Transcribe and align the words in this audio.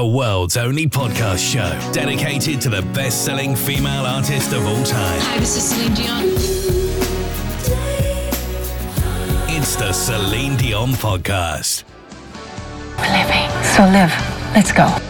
the 0.00 0.06
world's 0.06 0.56
only 0.56 0.86
podcast 0.86 1.52
show 1.52 1.92
dedicated 1.92 2.58
to 2.58 2.70
the 2.70 2.80
best 2.94 3.22
selling 3.22 3.54
female 3.54 4.06
artist 4.06 4.50
of 4.54 4.66
all 4.66 4.82
time. 4.82 5.20
Hi, 5.20 5.38
this 5.38 5.58
is 5.58 5.68
Celine 5.68 5.92
Dion. 5.92 6.24
It's 9.54 9.76
the 9.76 9.92
Celine 9.92 10.56
Dion 10.56 10.92
Podcast. 10.92 11.84
We're 12.96 13.12
living. 13.12 13.50
So 13.76 13.82
live. 13.82 14.54
Let's 14.54 14.72
go. 14.72 15.09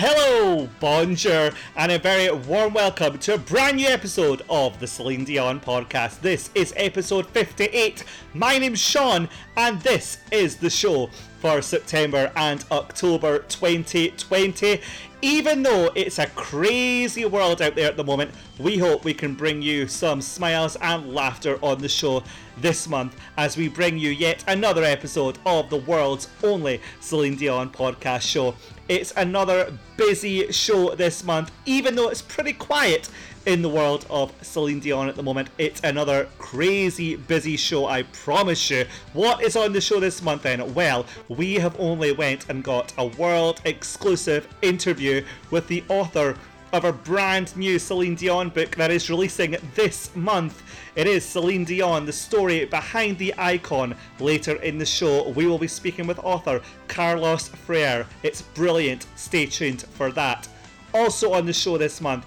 Hello, 0.00 0.68
bonjour, 0.78 1.50
and 1.74 1.90
a 1.90 1.98
very 1.98 2.30
warm 2.30 2.72
welcome 2.72 3.18
to 3.18 3.34
a 3.34 3.38
brand 3.38 3.78
new 3.78 3.88
episode 3.88 4.42
of 4.48 4.78
the 4.78 4.86
Celine 4.86 5.24
Dion 5.24 5.58
podcast. 5.58 6.20
This 6.20 6.50
is 6.54 6.72
episode 6.76 7.26
58. 7.26 8.04
My 8.32 8.58
name's 8.58 8.80
Sean, 8.80 9.28
and 9.56 9.80
this 9.80 10.18
is 10.30 10.54
the 10.54 10.70
show 10.70 11.10
for 11.40 11.60
September 11.60 12.30
and 12.36 12.64
October 12.70 13.40
2020. 13.48 14.80
Even 15.20 15.64
though 15.64 15.90
it's 15.96 16.20
a 16.20 16.28
crazy 16.28 17.24
world 17.24 17.60
out 17.60 17.74
there 17.74 17.88
at 17.88 17.96
the 17.96 18.04
moment, 18.04 18.30
we 18.60 18.78
hope 18.78 19.04
we 19.04 19.12
can 19.12 19.34
bring 19.34 19.60
you 19.60 19.88
some 19.88 20.22
smiles 20.22 20.76
and 20.76 21.12
laughter 21.12 21.58
on 21.60 21.78
the 21.78 21.88
show 21.88 22.22
this 22.58 22.88
month 22.88 23.16
as 23.36 23.56
we 23.56 23.66
bring 23.66 23.98
you 23.98 24.10
yet 24.10 24.44
another 24.46 24.84
episode 24.84 25.38
of 25.44 25.68
the 25.70 25.76
world's 25.76 26.28
only 26.44 26.80
Celine 27.00 27.34
Dion 27.34 27.68
podcast 27.68 28.22
show. 28.22 28.54
It's 28.88 29.12
another 29.18 29.72
busy 29.98 30.50
show 30.50 30.94
this 30.94 31.22
month, 31.22 31.50
even 31.66 31.94
though 31.94 32.08
it's 32.08 32.22
pretty 32.22 32.54
quiet 32.54 33.10
in 33.44 33.60
the 33.60 33.68
world 33.68 34.06
of 34.08 34.32
Celine 34.40 34.80
Dion 34.80 35.10
at 35.10 35.14
the 35.14 35.22
moment. 35.22 35.50
It's 35.58 35.82
another 35.84 36.28
crazy 36.38 37.16
busy 37.16 37.58
show, 37.58 37.86
I 37.86 38.04
promise 38.04 38.70
you. 38.70 38.86
What 39.12 39.42
is 39.42 39.56
on 39.56 39.74
the 39.74 39.80
show 39.82 40.00
this 40.00 40.22
month 40.22 40.42
then? 40.42 40.72
Well, 40.72 41.04
we 41.28 41.54
have 41.54 41.78
only 41.78 42.12
went 42.12 42.48
and 42.48 42.64
got 42.64 42.94
a 42.96 43.06
world 43.06 43.60
exclusive 43.66 44.48
interview 44.62 45.22
with 45.50 45.68
the 45.68 45.84
author 45.90 46.36
of 46.72 46.84
a 46.84 46.92
brand 46.92 47.56
new 47.56 47.78
Celine 47.78 48.14
Dion 48.14 48.50
book 48.50 48.76
that 48.76 48.90
is 48.90 49.08
releasing 49.10 49.56
this 49.74 50.14
month. 50.14 50.62
It 50.98 51.06
is 51.06 51.24
Celine 51.24 51.62
Dion, 51.62 52.06
the 52.06 52.12
story 52.12 52.64
behind 52.64 53.18
the 53.18 53.32
icon. 53.38 53.94
Later 54.18 54.56
in 54.56 54.78
the 54.78 54.84
show, 54.84 55.28
we 55.28 55.46
will 55.46 55.56
be 55.56 55.68
speaking 55.68 56.08
with 56.08 56.18
author 56.24 56.60
Carlos 56.88 57.46
Freire. 57.46 58.04
It's 58.24 58.42
brilliant. 58.42 59.06
Stay 59.14 59.46
tuned 59.46 59.82
for 59.82 60.10
that. 60.10 60.48
Also 60.92 61.34
on 61.34 61.46
the 61.46 61.52
show 61.52 61.78
this 61.78 62.00
month, 62.00 62.26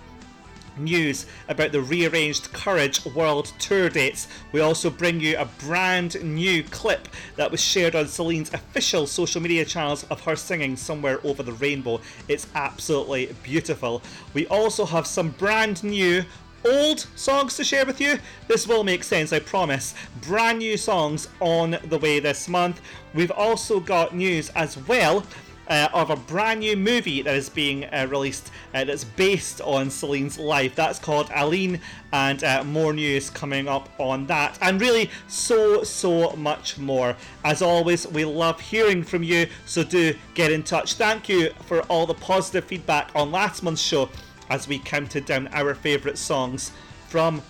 news 0.77 1.25
about 1.49 1.71
the 1.73 1.81
rearranged 1.81 2.53
Courage 2.53 3.03
World 3.05 3.51
Tour 3.59 3.89
dates. 3.89 4.29
We 4.51 4.61
also 4.61 4.89
bring 4.89 5.19
you 5.19 5.37
a 5.37 5.45
brand 5.59 6.23
new 6.23 6.63
clip 6.63 7.07
that 7.35 7.51
was 7.51 7.61
shared 7.61 7.95
on 7.95 8.07
Celine's 8.07 8.53
official 8.53 9.05
social 9.05 9.41
media 9.41 9.65
channels 9.65 10.05
of 10.05 10.21
her 10.21 10.35
singing 10.35 10.77
Somewhere 10.77 11.19
Over 11.25 11.43
the 11.43 11.53
Rainbow. 11.53 11.99
It's 12.27 12.47
absolutely 12.55 13.35
beautiful. 13.43 14.01
We 14.33 14.47
also 14.47 14.85
have 14.85 15.07
some 15.07 15.31
brand 15.31 15.83
new 15.83 16.23
old 16.65 16.99
songs 17.15 17.55
to 17.57 17.63
share 17.63 17.85
with 17.85 17.99
you. 18.01 18.19
This 18.47 18.67
will 18.67 18.83
make 18.83 19.03
sense, 19.03 19.33
I 19.33 19.39
promise. 19.39 19.93
Brand 20.21 20.59
new 20.59 20.77
songs 20.77 21.27
on 21.39 21.77
the 21.85 21.97
way 21.97 22.19
this 22.19 22.47
month. 22.47 22.81
We've 23.13 23.31
also 23.31 23.79
got 23.79 24.15
news 24.15 24.49
as 24.49 24.77
well 24.77 25.25
uh, 25.71 25.87
of 25.93 26.09
a 26.09 26.15
brand 26.15 26.59
new 26.59 26.75
movie 26.75 27.21
that 27.21 27.33
is 27.33 27.49
being 27.49 27.85
uh, 27.85 28.05
released 28.09 28.51
uh, 28.73 28.83
that's 28.83 29.05
based 29.05 29.61
on 29.61 29.89
Celine's 29.89 30.37
life. 30.37 30.75
That's 30.75 30.99
called 30.99 31.29
Aline, 31.33 31.79
and 32.11 32.43
uh, 32.43 32.63
more 32.65 32.91
news 32.91 33.29
coming 33.29 33.69
up 33.69 33.89
on 33.97 34.27
that. 34.27 34.57
And 34.61 34.81
really, 34.81 35.09
so, 35.29 35.83
so 35.83 36.31
much 36.33 36.77
more. 36.77 37.15
As 37.45 37.61
always, 37.61 38.05
we 38.07 38.25
love 38.25 38.59
hearing 38.59 39.01
from 39.01 39.23
you, 39.23 39.47
so 39.65 39.83
do 39.83 40.13
get 40.33 40.51
in 40.51 40.61
touch. 40.61 40.95
Thank 40.95 41.29
you 41.29 41.51
for 41.65 41.81
all 41.83 42.05
the 42.05 42.15
positive 42.15 42.65
feedback 42.65 43.09
on 43.15 43.31
last 43.31 43.63
month's 43.63 43.81
show 43.81 44.09
as 44.51 44.67
we 44.67 44.77
counted 44.77 45.25
down 45.25 45.47
our 45.53 45.73
favourite 45.73 46.17
songs 46.17 46.71
from 47.07 47.41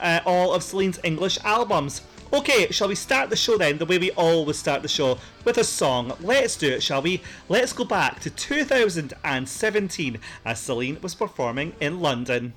uh, 0.00 0.20
all 0.24 0.54
of 0.54 0.62
Celine's 0.62 0.98
English 1.04 1.38
albums. 1.44 2.00
Okay, 2.32 2.66
shall 2.70 2.88
we 2.88 2.96
start 2.96 3.30
the 3.30 3.36
show 3.36 3.56
then 3.56 3.78
the 3.78 3.86
way 3.86 3.98
we 3.98 4.10
always 4.12 4.58
start 4.58 4.82
the 4.82 4.88
show 4.88 5.18
with 5.44 5.58
a 5.58 5.64
song? 5.64 6.12
Let's 6.20 6.56
do 6.56 6.68
it, 6.68 6.82
shall 6.82 7.02
we? 7.02 7.22
Let's 7.48 7.72
go 7.72 7.84
back 7.84 8.18
to 8.20 8.30
2017 8.30 10.18
as 10.44 10.58
Celine 10.58 10.98
was 11.00 11.14
performing 11.14 11.74
in 11.80 12.00
London. 12.00 12.54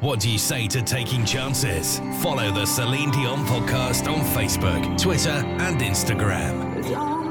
What 0.00 0.20
do 0.20 0.30
you 0.30 0.38
say 0.38 0.66
to 0.68 0.82
taking 0.82 1.24
chances? 1.24 2.00
Follow 2.20 2.50
the 2.52 2.66
Celine 2.66 3.10
Dion 3.12 3.44
podcast 3.46 4.12
on 4.12 4.20
Facebook, 4.34 5.00
Twitter, 5.00 5.30
and 5.30 5.80
Instagram. 5.80 7.21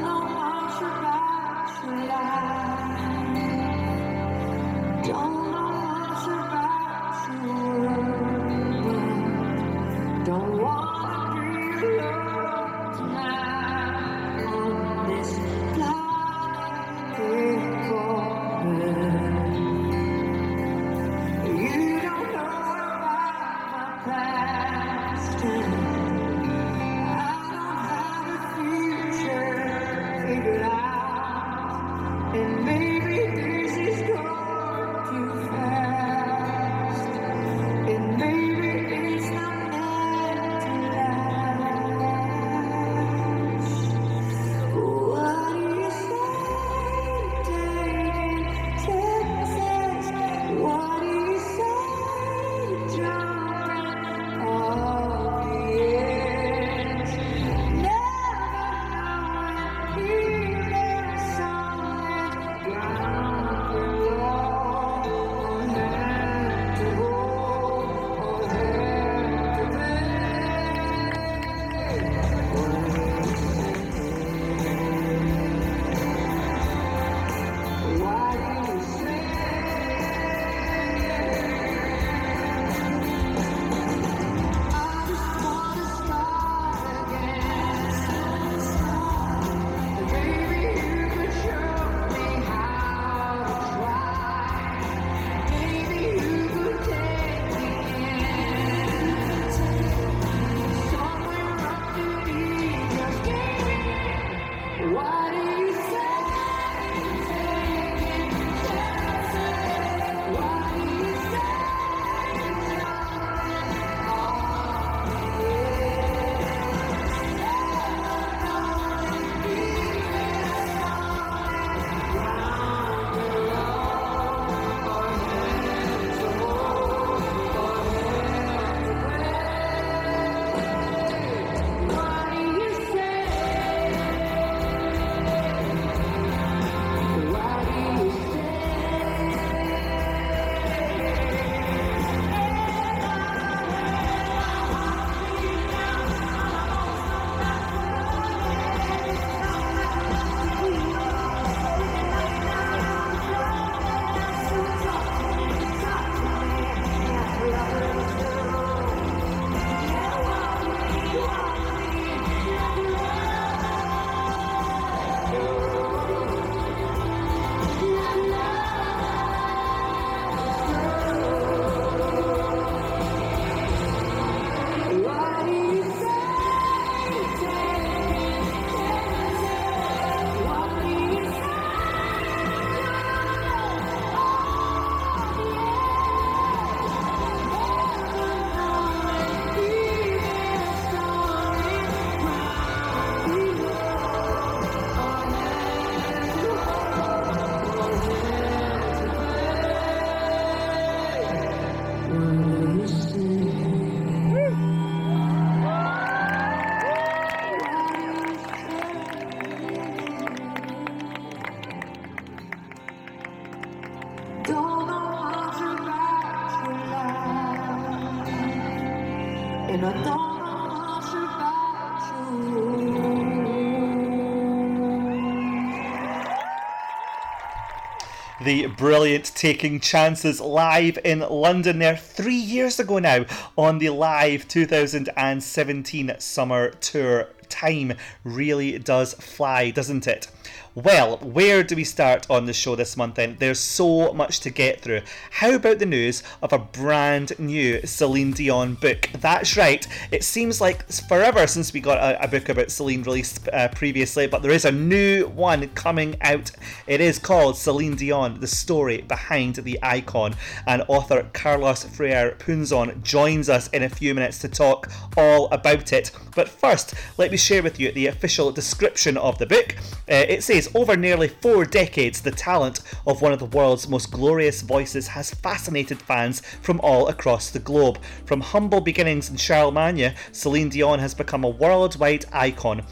The 228.52 228.68
brilliant 228.68 229.32
Taking 229.34 229.80
Chances 229.80 230.42
live 230.42 231.00
in 231.06 231.20
London 231.22 231.80
there 231.80 231.96
three 231.96 232.36
years 232.36 232.82
ago 232.82 233.00
now 233.00 233.26
on 233.58 233.78
the 233.78 233.92
live 233.92 234.46
2017 234.50 236.16
summer 236.20 236.72
tour. 236.72 237.30
Time 237.48 237.94
really 238.26 238.78
does 238.78 239.14
fly, 239.14 239.72
doesn't 239.72 240.06
it? 240.06 240.28
Well, 240.74 241.18
where 241.18 241.64
do 241.64 241.76
we 241.76 241.84
start 241.84 242.26
on 242.30 242.46
the 242.46 242.54
show 242.54 242.78
this 242.78 242.96
month 242.96 243.16
then? 243.16 243.36
There's 243.38 243.60
so 243.60 244.14
much 244.14 244.40
to 244.40 244.50
get 244.50 244.80
through. 244.80 245.02
How 245.30 245.56
about 245.56 245.80
the 245.80 245.86
news 245.86 246.24
of 246.42 246.54
a 246.54 246.60
brand 246.60 247.38
new 247.38 247.86
Celine 247.86 248.32
Dion 248.32 248.76
book? 248.76 249.10
That's 249.20 249.58
right, 249.58 249.86
it 250.12 250.24
seems 250.24 250.62
like 250.62 250.90
forever 250.90 251.46
since 251.46 251.74
we 251.74 251.82
got 251.82 251.98
a, 251.98 252.24
a 252.24 252.28
book 252.30 252.48
about 252.48 252.72
Celine 252.72 253.04
released 253.04 253.50
uh, 253.50 253.68
previously, 253.68 254.28
but 254.28 254.42
there 254.42 254.52
is 254.52 254.64
a 254.64 254.72
new 254.72 255.28
one 255.28 255.68
coming 255.72 256.16
out. 256.22 256.52
It 256.88 257.02
is 257.02 257.20
called 257.20 257.58
Celine 257.58 257.98
Dion 257.98 258.40
The 258.40 258.48
Story 258.48 259.02
Behind 259.02 259.56
the 259.56 259.78
Icon, 259.84 260.36
and 260.68 260.84
author 260.88 261.28
Carlos 261.34 261.84
Freire 261.84 262.38
Punzon 262.40 263.04
joins 263.04 263.50
us 263.50 263.68
in 263.72 263.84
a 263.84 263.90
few 263.90 264.14
minutes 264.14 264.40
to 264.40 264.48
talk 264.48 264.90
all 265.18 265.50
about 265.50 265.92
it. 265.92 266.12
But 266.34 266.48
first, 266.48 266.94
let 267.18 267.30
me 267.30 267.36
share 267.36 267.62
with 267.62 267.78
you 267.78 267.92
the 267.92 268.08
official 268.08 268.54
description 268.54 269.18
of 269.18 269.38
the 269.38 269.46
book. 269.46 269.76
Uh, 270.10 270.26
it 270.30 270.44
says 270.44 270.61
over 270.76 270.96
nearly 270.96 271.28
four 271.28 271.66
decades, 271.66 272.22
the 272.22 272.32
talent 272.32 272.82
of 273.08 273.22
one 273.22 273.34
of 273.34 273.40
the 273.40 273.46
world's 273.46 273.88
most 273.88 274.12
glorious 274.12 274.62
voices 274.62 275.08
has 275.08 275.34
fascinated 275.34 276.02
fans 276.02 276.42
from 276.62 276.80
all 276.82 277.08
across 277.08 277.50
the 277.50 277.60
globe. 277.60 278.00
From 278.26 278.42
humble 278.42 278.82
beginnings 278.82 279.30
in 279.30 279.38
Charlemagne, 279.38 280.14
Celine 280.32 280.70
Dion 280.70 281.00
has 281.00 281.14
become 281.14 281.44
a 281.44 281.50
worldwide 281.50 282.26
icon. 282.32 282.84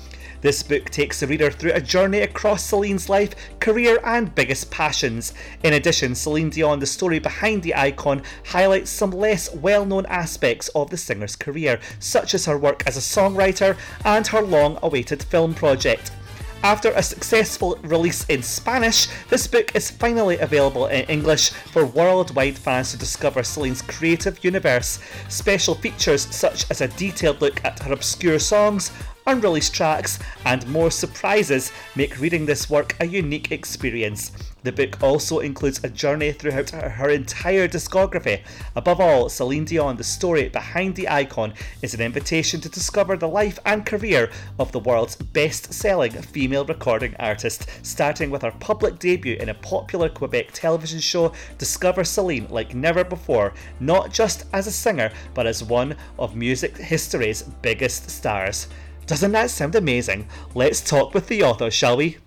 This 0.42 0.64
book 0.64 0.90
takes 0.90 1.20
the 1.20 1.28
reader 1.28 1.52
through 1.52 1.74
a 1.74 1.82
journey 1.82 2.20
across 2.20 2.64
Celine's 2.64 3.10
life, 3.10 3.36
career, 3.60 4.00
and 4.06 4.34
biggest 4.34 4.72
passions. 4.72 5.34
In 5.64 5.74
addition, 5.74 6.16
Celine 6.16 6.50
Dion, 6.50 6.80
the 6.80 6.86
story 6.86 7.20
behind 7.20 7.62
the 7.62 7.76
icon, 7.76 8.24
highlights 8.46 8.90
some 8.90 9.12
less 9.12 9.54
well 9.54 9.86
known 9.86 10.06
aspects 10.06 10.70
of 10.70 10.92
the 10.92 10.98
singer's 10.98 11.36
career, 11.36 11.80
such 12.00 12.34
as 12.34 12.46
her 12.46 12.58
work 12.58 12.84
as 12.88 12.96
a 12.96 13.02
songwriter 13.02 13.78
and 14.06 14.28
her 14.28 14.42
long 14.42 14.80
awaited 14.82 15.24
film 15.24 15.54
project. 15.54 16.12
After 16.62 16.92
a 16.92 17.02
successful 17.02 17.80
release 17.84 18.26
in 18.26 18.44
Spanish, 18.44 19.08
this 19.30 19.48
book 19.48 19.74
is 19.76 19.90
finally 19.90 20.38
available 20.40 20.88
in 20.88 21.06
English 21.06 21.52
for 21.52 21.86
worldwide 21.86 22.58
fans 22.58 22.92
to 22.92 22.98
discover 22.98 23.44
Celine's 23.44 23.82
creative 23.82 24.44
universe. 24.44 25.00
Special 25.30 25.74
features 25.74 26.28
such 26.36 26.70
as 26.70 26.82
a 26.82 26.90
detailed 26.90 27.40
look 27.40 27.64
at 27.64 27.80
her 27.80 27.94
obscure 27.94 28.40
songs, 28.40 28.92
unreleased 29.26 29.74
tracks, 29.74 30.20
and 30.44 30.68
more 30.68 30.92
surprises 30.92 31.72
make 31.96 32.20
reading 32.20 32.46
this 32.46 32.70
work 32.70 32.94
a 33.00 33.06
unique 33.06 33.54
experience. 33.54 34.34
The 34.62 34.72
book 34.74 35.02
also 35.02 35.40
includes 35.40 35.80
a 35.84 35.90
journey 35.90 36.34
throughout 36.34 36.72
her 36.72 37.10
entire 37.10 37.68
discography. 37.68 38.42
Above 38.76 39.00
all, 39.00 39.30
Celine 39.30 39.64
Dion, 39.64 39.96
the 39.96 40.04
story 40.04 40.50
behind 40.50 40.96
the 40.96 41.08
icon, 41.08 41.54
is 41.82 41.94
an 41.94 42.02
invitation 42.02 42.60
to 42.62 42.70
discover 42.70 43.16
the 43.16 43.28
life 43.28 43.58
and 43.66 43.86
career 43.86 44.30
of 44.60 44.74
the 44.74 44.80
world's 44.80 45.16
best 45.16 45.74
selling 45.74 46.12
female 46.12 46.66
recording 46.66 47.16
artist, 47.20 47.70
starting 47.84 48.30
with 48.30 48.42
her 48.42 48.52
public 48.60 49.00
debut 49.00 49.38
in 49.40 49.48
a 49.48 49.54
popular 49.54 50.10
Quebec 50.10 50.50
television 50.52 51.00
show, 51.00 51.32
Discover 51.58 52.04
Celine 52.04 52.48
like 52.50 52.76
never 52.76 53.06
before, 53.06 53.54
not 53.80 54.12
just 54.12 54.46
as 54.52 54.68
a 54.68 54.72
singer, 54.72 55.10
but 55.34 55.48
as 55.48 55.64
one 55.64 55.96
of 56.18 56.36
music 56.36 56.78
history's 56.78 57.44
biggest 57.62 58.10
stars. 58.10 58.68
Doesn't 59.06 59.32
that 59.32 59.50
sound 59.50 59.76
amazing? 59.76 60.28
Let's 60.54 60.82
talk 60.82 61.14
with 61.14 61.28
the 61.28 61.44
author, 61.44 61.72
shall 61.72 61.98
we? 61.98 62.18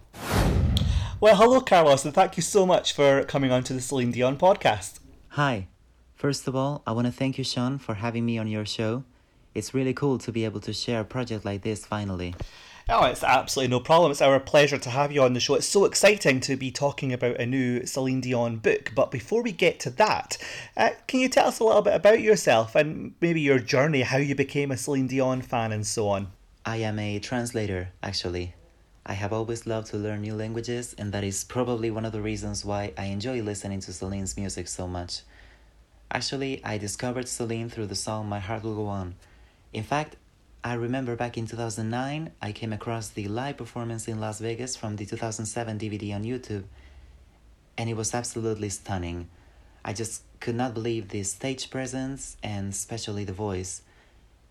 Well, 1.23 1.37
hello, 1.37 1.61
Carlos, 1.61 2.05
and 2.05 2.13
thank 2.13 2.37
you 2.37 2.43
so 2.43 2.67
much 2.67 2.95
for 2.95 3.23
coming 3.23 3.53
on 3.53 3.63
to 3.63 3.73
the 3.73 3.81
Celine 3.81 4.11
Dion 4.11 4.37
podcast. 4.37 4.99
Hi. 5.29 5.69
First 6.17 6.49
of 6.49 6.57
all, 6.57 6.83
I 6.85 6.91
want 6.91 7.07
to 7.07 7.13
thank 7.13 7.39
you, 7.39 7.45
Sean, 7.45 7.79
for 7.79 7.95
having 7.95 8.27
me 8.27 8.39
on 8.39 8.49
your 8.49 8.67
show. 8.67 9.05
It's 9.55 9.73
really 9.73 9.95
cool 9.95 10.19
to 10.19 10.33
be 10.33 10.45
able 10.45 10.59
to 10.59 10.73
share 10.73 11.03
a 11.03 11.05
project 11.05 11.45
like 11.45 11.63
this 11.63 11.87
finally. 11.87 12.35
Oh, 12.89 13.05
it's 13.05 13.23
absolutely 13.23 13.71
no 13.71 13.79
problem. 13.79 14.11
It's 14.11 14.21
our 14.21 14.41
pleasure 14.41 14.79
to 14.79 14.91
have 14.91 15.13
you 15.13 15.23
on 15.23 15.35
the 15.35 15.39
show. 15.39 15.55
It's 15.55 15.65
so 15.65 15.85
exciting 15.85 16.41
to 16.41 16.57
be 16.57 16.73
talking 16.73 17.13
about 17.13 17.39
a 17.39 17.47
new 17.47 17.87
Celine 17.87 18.21
Dion 18.21 18.57
book. 18.57 18.91
But 18.93 19.13
before 19.13 19.45
we 19.45 19.53
get 19.53 19.79
to 19.79 19.91
that, 19.91 20.39
uh, 20.77 20.91
can 21.07 21.21
you 21.21 21.29
tell 21.29 21.47
us 21.47 21.61
a 21.61 21.65
little 21.65 21.83
bit 21.83 21.95
about 21.95 22.21
yourself 22.21 22.75
and 22.75 23.15
maybe 23.21 23.41
your 23.41 23.61
journey, 23.61 24.01
how 24.01 24.17
you 24.17 24.35
became 24.35 24.73
a 24.73 24.77
Celine 24.77 25.07
Dion 25.07 25.41
fan, 25.41 25.71
and 25.71 25.87
so 25.87 26.09
on? 26.09 26.33
I 26.67 26.79
am 26.79 26.99
a 26.99 27.21
translator, 27.21 27.91
actually. 28.03 28.57
I 29.05 29.15
have 29.15 29.33
always 29.33 29.67
loved 29.67 29.89
to 29.89 29.97
learn 29.97 30.21
new 30.21 30.35
languages, 30.35 30.95
and 30.97 31.13
that 31.13 31.25
is 31.25 31.43
probably 31.43 31.91
one 31.91 32.05
of 32.05 32.13
the 32.13 32.21
reasons 32.21 32.65
why 32.65 32.93
I 32.97 33.07
enjoy 33.07 33.43
listening 33.43 33.81
to 33.81 33.93
Celine's 33.93 34.37
music 34.37 34.69
so 34.69 34.87
much. 34.87 35.23
Actually, 36.13 36.65
I 36.65 36.79
discovered 36.79 37.27
Celine 37.27 37.69
through 37.69 37.87
the 37.87 37.97
song 37.97 38.29
My 38.29 38.39
Heart 38.39 38.63
Will 38.63 38.77
Go 38.77 38.87
On. 38.87 39.17
In 39.73 39.83
fact, 39.83 40.17
I 40.63 40.75
remember 40.75 41.17
back 41.17 41.37
in 41.37 41.49
2009, 41.49 42.31
I 42.41 42.53
came 42.53 42.73
across 42.73 43.09
the 43.09 43.27
live 43.27 43.57
performance 43.57 44.07
in 44.07 44.21
Las 44.21 44.39
Vegas 44.39 44.77
from 44.77 44.95
the 44.95 45.05
2007 45.05 45.79
DVD 45.81 46.15
on 46.15 46.23
YouTube, 46.23 46.65
and 47.77 47.91
it 47.91 47.97
was 47.97 48.15
absolutely 48.15 48.69
stunning. 48.69 49.29
I 49.85 49.95
just 49.95 50.23
could 50.39 50.55
not 50.55 50.75
believe 50.75 51.09
the 51.09 51.25
stage 51.25 51.71
presence 51.71 52.37
and 52.43 52.69
especially 52.69 53.25
the 53.25 53.33
voice. 53.33 53.83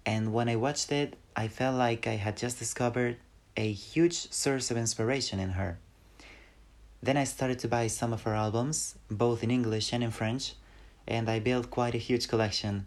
And 0.05 0.34
when 0.34 0.50
I 0.50 0.58
watched 0.58 0.91
it, 0.91 1.15
I 1.38 1.48
felt 1.48 1.77
like 1.77 2.08
I 2.08 2.15
had 2.15 2.36
just 2.36 2.60
discovered 2.60 3.15
a 3.58 3.72
huge 3.72 4.31
source 4.31 4.72
of 4.72 4.77
inspiration 4.77 5.39
in 5.39 5.51
her. 5.51 5.77
Then 7.03 7.17
I 7.17 7.24
started 7.24 7.60
to 7.60 7.67
buy 7.67 7.88
some 7.88 8.13
of 8.13 8.24
her 8.24 8.36
albums, 8.36 8.96
both 9.10 9.43
in 9.43 9.51
English 9.51 9.91
and 9.91 10.03
in 10.03 10.12
French, 10.12 10.53
and 11.08 11.29
I 11.29 11.39
built 11.39 11.72
quite 11.72 11.96
a 11.96 12.00
huge 12.00 12.27
collection. 12.27 12.86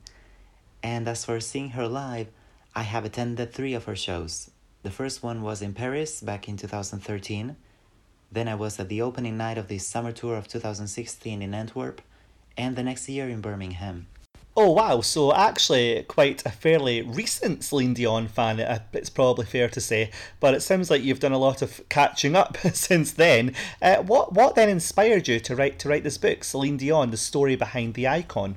And 0.83 1.09
as 1.09 1.25
for 1.25 1.41
seeing 1.41 1.71
her 1.71 1.89
live, 1.89 2.29
I 2.75 2.83
have 2.83 3.05
attended 3.05 3.53
three 3.53 3.75
of 3.75 3.85
her 3.85 3.97
shows. 3.97 4.51
The 4.83 4.91
first 4.91 5.23
one 5.23 5.43
was 5.43 5.63
in 5.63 5.75
Paris 5.75 6.21
back 6.21 6.49
in 6.49 6.57
2013. 6.57 7.57
Then 8.31 8.49
I 8.49 8.55
was 8.55 8.79
at 8.79 8.89
the 8.89 9.03
opening 9.03 9.37
night 9.37 9.59
of 9.59 9.69
the 9.69 9.79
summer 9.79 10.13
tour 10.13 10.37
of 10.37 10.49
2016 10.49 11.43
in 11.43 11.55
Antwerp, 11.55 12.01
and 12.57 12.77
the 12.77 12.83
next 12.83 13.09
year 13.09 13.29
in 13.29 13.41
Birmingham. 13.41 14.07
Oh 14.57 14.71
wow! 14.71 15.01
So 15.01 15.35
actually, 15.35 16.05
quite 16.05 16.47
a 16.47 16.51
fairly 16.51 17.03
recent 17.03 17.65
Celine 17.65 17.93
Dion 17.93 18.29
fan. 18.29 18.61
Uh, 18.61 18.79
it's 18.93 19.11
probably 19.11 19.47
fair 19.47 19.69
to 19.69 19.81
say, 19.81 20.13
but 20.39 20.55
it 20.55 20.61
sounds 20.61 20.91
like 20.91 21.03
you've 21.03 21.19
done 21.19 21.33
a 21.33 21.39
lot 21.39 21.61
of 21.61 21.81
catching 21.89 22.37
up 22.37 22.57
since 22.73 23.11
then. 23.11 23.53
Uh, 23.83 23.97
what 23.97 24.33
what 24.33 24.55
then 24.55 24.69
inspired 24.69 25.27
you 25.27 25.41
to 25.41 25.57
write 25.57 25.81
to 25.81 25.89
write 25.89 26.05
this 26.05 26.19
book, 26.19 26.45
Celine 26.45 26.77
Dion: 26.77 27.11
The 27.11 27.17
Story 27.17 27.57
Behind 27.57 27.95
the 27.95 28.07
Icon? 28.07 28.57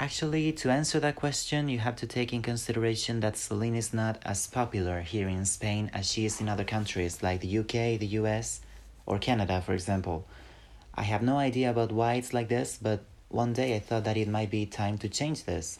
Actually, 0.00 0.50
to 0.50 0.70
answer 0.70 0.98
that 0.98 1.14
question, 1.14 1.68
you 1.68 1.78
have 1.78 1.94
to 1.94 2.08
take 2.08 2.32
in 2.32 2.42
consideration 2.42 3.20
that 3.20 3.36
Celine 3.36 3.76
is 3.76 3.94
not 3.94 4.18
as 4.22 4.48
popular 4.48 5.02
here 5.02 5.28
in 5.28 5.44
Spain 5.44 5.92
as 5.94 6.10
she 6.10 6.24
is 6.24 6.40
in 6.40 6.48
other 6.48 6.64
countries 6.64 7.22
like 7.22 7.40
the 7.40 7.58
UK, 7.58 8.00
the 8.00 8.16
US, 8.18 8.62
or 9.06 9.18
Canada, 9.18 9.60
for 9.60 9.74
example. 9.74 10.26
I 10.94 11.02
have 11.02 11.22
no 11.22 11.36
idea 11.36 11.70
about 11.70 11.92
why 11.92 12.14
it's 12.14 12.32
like 12.32 12.48
this, 12.48 12.78
but 12.80 13.04
one 13.30 13.52
day 13.52 13.76
I 13.76 13.78
thought 13.78 14.04
that 14.04 14.16
it 14.16 14.28
might 14.28 14.50
be 14.50 14.66
time 14.66 14.98
to 14.98 15.08
change 15.08 15.44
this. 15.44 15.78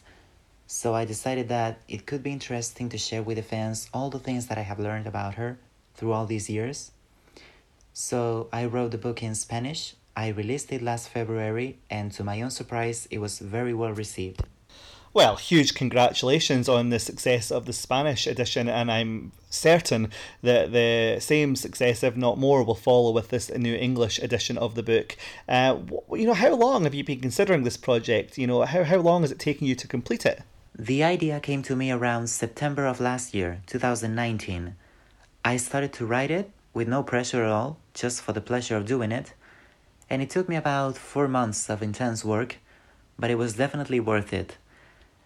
So 0.67 0.95
I 0.95 1.03
decided 1.03 1.49
that 1.49 1.81
it 1.89 2.05
could 2.05 2.23
be 2.23 2.31
interesting 2.31 2.87
to 2.89 2.97
share 2.97 3.21
with 3.21 3.35
the 3.35 3.43
fans 3.43 3.89
all 3.93 4.09
the 4.09 4.19
things 4.19 4.47
that 4.47 4.57
I 4.57 4.61
have 4.61 4.79
learned 4.79 5.05
about 5.05 5.35
her 5.35 5.59
through 5.93 6.13
all 6.13 6.25
these 6.25 6.49
years. 6.49 6.91
So 7.93 8.47
I 8.53 8.65
wrote 8.65 8.91
the 8.91 8.97
book 8.97 9.21
in 9.21 9.35
Spanish. 9.35 9.95
I 10.15 10.29
released 10.29 10.71
it 10.71 10.81
last 10.81 11.09
February, 11.09 11.77
and 11.89 12.11
to 12.13 12.23
my 12.23 12.41
own 12.41 12.51
surprise, 12.51 13.07
it 13.11 13.19
was 13.19 13.39
very 13.39 13.73
well 13.73 13.91
received. 13.91 14.43
Well, 15.13 15.35
huge 15.35 15.73
congratulations 15.73 16.69
on 16.69 16.89
the 16.89 16.97
success 16.97 17.51
of 17.51 17.65
the 17.65 17.73
Spanish 17.73 18.25
edition, 18.27 18.69
and 18.69 18.89
I'm 18.89 19.33
certain 19.49 20.09
that 20.41 20.71
the 20.71 21.19
same 21.19 21.57
success, 21.57 22.01
if 22.01 22.15
not 22.15 22.37
more, 22.37 22.63
will 22.63 22.75
follow 22.75 23.11
with 23.11 23.27
this 23.27 23.49
new 23.49 23.75
English 23.75 24.19
edition 24.19 24.57
of 24.57 24.75
the 24.75 24.83
book. 24.83 25.17
Uh, 25.49 25.79
you 26.13 26.25
know, 26.25 26.33
how 26.33 26.55
long 26.55 26.85
have 26.85 26.93
you 26.93 27.03
been 27.03 27.19
considering 27.19 27.63
this 27.63 27.75
project? 27.75 28.37
You 28.37 28.47
know, 28.47 28.61
how, 28.61 28.85
how 28.85 28.99
long 28.99 29.25
is 29.25 29.33
it 29.33 29.39
taking 29.39 29.67
you 29.67 29.75
to 29.75 29.85
complete 29.85 30.25
it? 30.25 30.43
The 30.79 31.03
idea 31.03 31.41
came 31.41 31.61
to 31.63 31.75
me 31.75 31.91
around 31.91 32.27
September 32.27 32.85
of 32.85 33.01
last 33.01 33.33
year, 33.33 33.63
2019. 33.67 34.75
I 35.43 35.57
started 35.57 35.91
to 35.93 36.05
write 36.05 36.31
it 36.31 36.51
with 36.73 36.87
no 36.87 37.03
pressure 37.03 37.43
at 37.43 37.51
all, 37.51 37.77
just 37.93 38.21
for 38.21 38.31
the 38.31 38.39
pleasure 38.39 38.77
of 38.77 38.85
doing 38.85 39.11
it. 39.11 39.33
And 40.09 40.21
it 40.21 40.29
took 40.29 40.47
me 40.47 40.55
about 40.55 40.95
four 40.95 41.27
months 41.27 41.69
of 41.69 41.83
intense 41.83 42.23
work, 42.23 42.59
but 43.19 43.29
it 43.29 43.37
was 43.37 43.55
definitely 43.55 43.99
worth 43.99 44.31
it. 44.31 44.55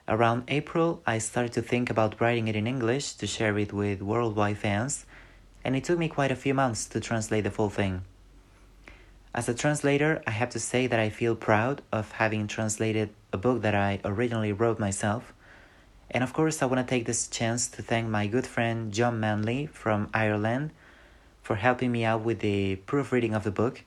Around 0.07 0.43
April, 0.49 1.01
I 1.07 1.17
started 1.17 1.53
to 1.53 1.63
think 1.63 1.89
about 1.89 2.21
writing 2.21 2.47
it 2.47 2.55
in 2.55 2.67
English 2.67 3.13
to 3.13 3.25
share 3.25 3.57
it 3.57 3.73
with 3.73 4.03
worldwide 4.03 4.59
fans, 4.59 5.07
and 5.63 5.75
it 5.75 5.83
took 5.83 5.97
me 5.97 6.07
quite 6.07 6.29
a 6.29 6.35
few 6.35 6.53
months 6.53 6.85
to 6.89 6.99
translate 6.99 7.43
the 7.43 7.49
full 7.49 7.71
thing. 7.71 8.03
As 9.33 9.49
a 9.49 9.55
translator, 9.55 10.21
I 10.27 10.29
have 10.29 10.51
to 10.51 10.59
say 10.59 10.85
that 10.85 10.99
I 10.99 11.09
feel 11.09 11.35
proud 11.35 11.81
of 11.91 12.11
having 12.11 12.45
translated 12.45 13.09
a 13.33 13.37
book 13.37 13.63
that 13.63 13.73
I 13.73 13.99
originally 14.05 14.53
wrote 14.53 14.77
myself. 14.77 15.33
And 16.11 16.23
of 16.23 16.33
course, 16.33 16.61
I 16.61 16.67
want 16.67 16.87
to 16.87 16.89
take 16.89 17.07
this 17.07 17.27
chance 17.27 17.67
to 17.69 17.81
thank 17.81 18.07
my 18.07 18.27
good 18.27 18.45
friend 18.45 18.93
John 18.93 19.19
Manley 19.19 19.65
from 19.65 20.11
Ireland 20.13 20.69
for 21.41 21.55
helping 21.55 21.91
me 21.91 22.05
out 22.05 22.21
with 22.21 22.41
the 22.41 22.75
proofreading 22.85 23.33
of 23.33 23.43
the 23.43 23.49
book. 23.49 23.81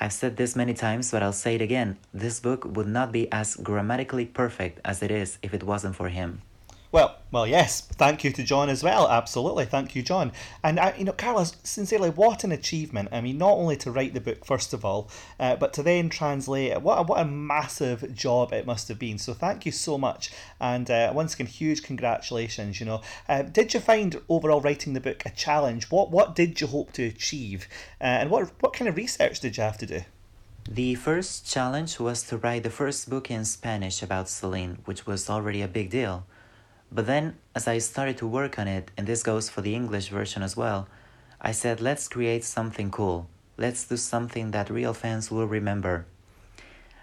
I've 0.00 0.12
said 0.12 0.36
this 0.36 0.54
many 0.54 0.74
times, 0.74 1.10
but 1.10 1.22
I'll 1.22 1.32
say 1.32 1.56
it 1.56 1.62
again. 1.62 1.98
This 2.14 2.38
book 2.38 2.64
would 2.64 2.86
not 2.86 3.10
be 3.10 3.30
as 3.32 3.56
grammatically 3.56 4.26
perfect 4.26 4.80
as 4.84 5.02
it 5.02 5.10
is 5.10 5.38
if 5.42 5.52
it 5.52 5.64
wasn't 5.64 5.96
for 5.96 6.08
him. 6.08 6.42
Well, 6.90 7.18
well, 7.30 7.46
yes. 7.46 7.82
Thank 7.82 8.24
you 8.24 8.32
to 8.32 8.42
John 8.42 8.70
as 8.70 8.82
well. 8.82 9.10
Absolutely, 9.10 9.66
thank 9.66 9.94
you, 9.94 10.02
John. 10.02 10.32
And 10.64 10.78
uh, 10.78 10.92
you 10.96 11.04
know, 11.04 11.12
Carlos, 11.12 11.54
sincerely, 11.62 12.08
what 12.08 12.44
an 12.44 12.52
achievement! 12.52 13.10
I 13.12 13.20
mean, 13.20 13.36
not 13.36 13.52
only 13.52 13.76
to 13.78 13.90
write 13.90 14.14
the 14.14 14.22
book 14.22 14.46
first 14.46 14.72
of 14.72 14.86
all, 14.86 15.10
uh, 15.38 15.56
but 15.56 15.74
to 15.74 15.82
then 15.82 16.08
translate 16.08 16.72
it. 16.72 16.80
What 16.80 16.98
a, 16.98 17.02
what 17.02 17.20
a 17.20 17.26
massive 17.26 18.14
job 18.14 18.54
it 18.54 18.64
must 18.64 18.88
have 18.88 18.98
been. 18.98 19.18
So 19.18 19.34
thank 19.34 19.66
you 19.66 19.72
so 19.72 19.98
much, 19.98 20.30
and 20.60 20.90
uh, 20.90 21.12
once 21.14 21.34
again, 21.34 21.46
huge 21.46 21.82
congratulations. 21.82 22.80
You 22.80 22.86
know, 22.86 23.02
uh, 23.28 23.42
did 23.42 23.74
you 23.74 23.80
find 23.80 24.18
overall 24.30 24.62
writing 24.62 24.94
the 24.94 25.00
book 25.00 25.24
a 25.26 25.30
challenge? 25.30 25.90
What 25.90 26.10
what 26.10 26.34
did 26.34 26.58
you 26.58 26.68
hope 26.68 26.92
to 26.92 27.04
achieve, 27.04 27.68
uh, 28.00 28.04
and 28.04 28.30
what 28.30 28.50
what 28.60 28.72
kind 28.72 28.88
of 28.88 28.96
research 28.96 29.40
did 29.40 29.58
you 29.58 29.62
have 29.62 29.76
to 29.78 29.86
do? 29.86 30.00
The 30.70 30.94
first 30.94 31.46
challenge 31.46 31.98
was 31.98 32.22
to 32.24 32.38
write 32.38 32.62
the 32.62 32.70
first 32.70 33.10
book 33.10 33.30
in 33.30 33.44
Spanish 33.44 34.02
about 34.02 34.30
Celine, 34.30 34.78
which 34.86 35.06
was 35.06 35.28
already 35.28 35.60
a 35.60 35.68
big 35.68 35.90
deal. 35.90 36.24
But 36.90 37.06
then, 37.06 37.36
as 37.54 37.68
I 37.68 37.78
started 37.78 38.16
to 38.18 38.26
work 38.26 38.58
on 38.58 38.66
it, 38.66 38.90
and 38.96 39.06
this 39.06 39.22
goes 39.22 39.48
for 39.48 39.60
the 39.60 39.74
English 39.74 40.08
version 40.08 40.42
as 40.42 40.56
well, 40.56 40.88
I 41.40 41.52
said, 41.52 41.80
let's 41.80 42.08
create 42.08 42.44
something 42.44 42.90
cool. 42.90 43.28
Let's 43.56 43.86
do 43.86 43.96
something 43.96 44.50
that 44.52 44.70
real 44.70 44.94
fans 44.94 45.30
will 45.30 45.46
remember. 45.46 46.06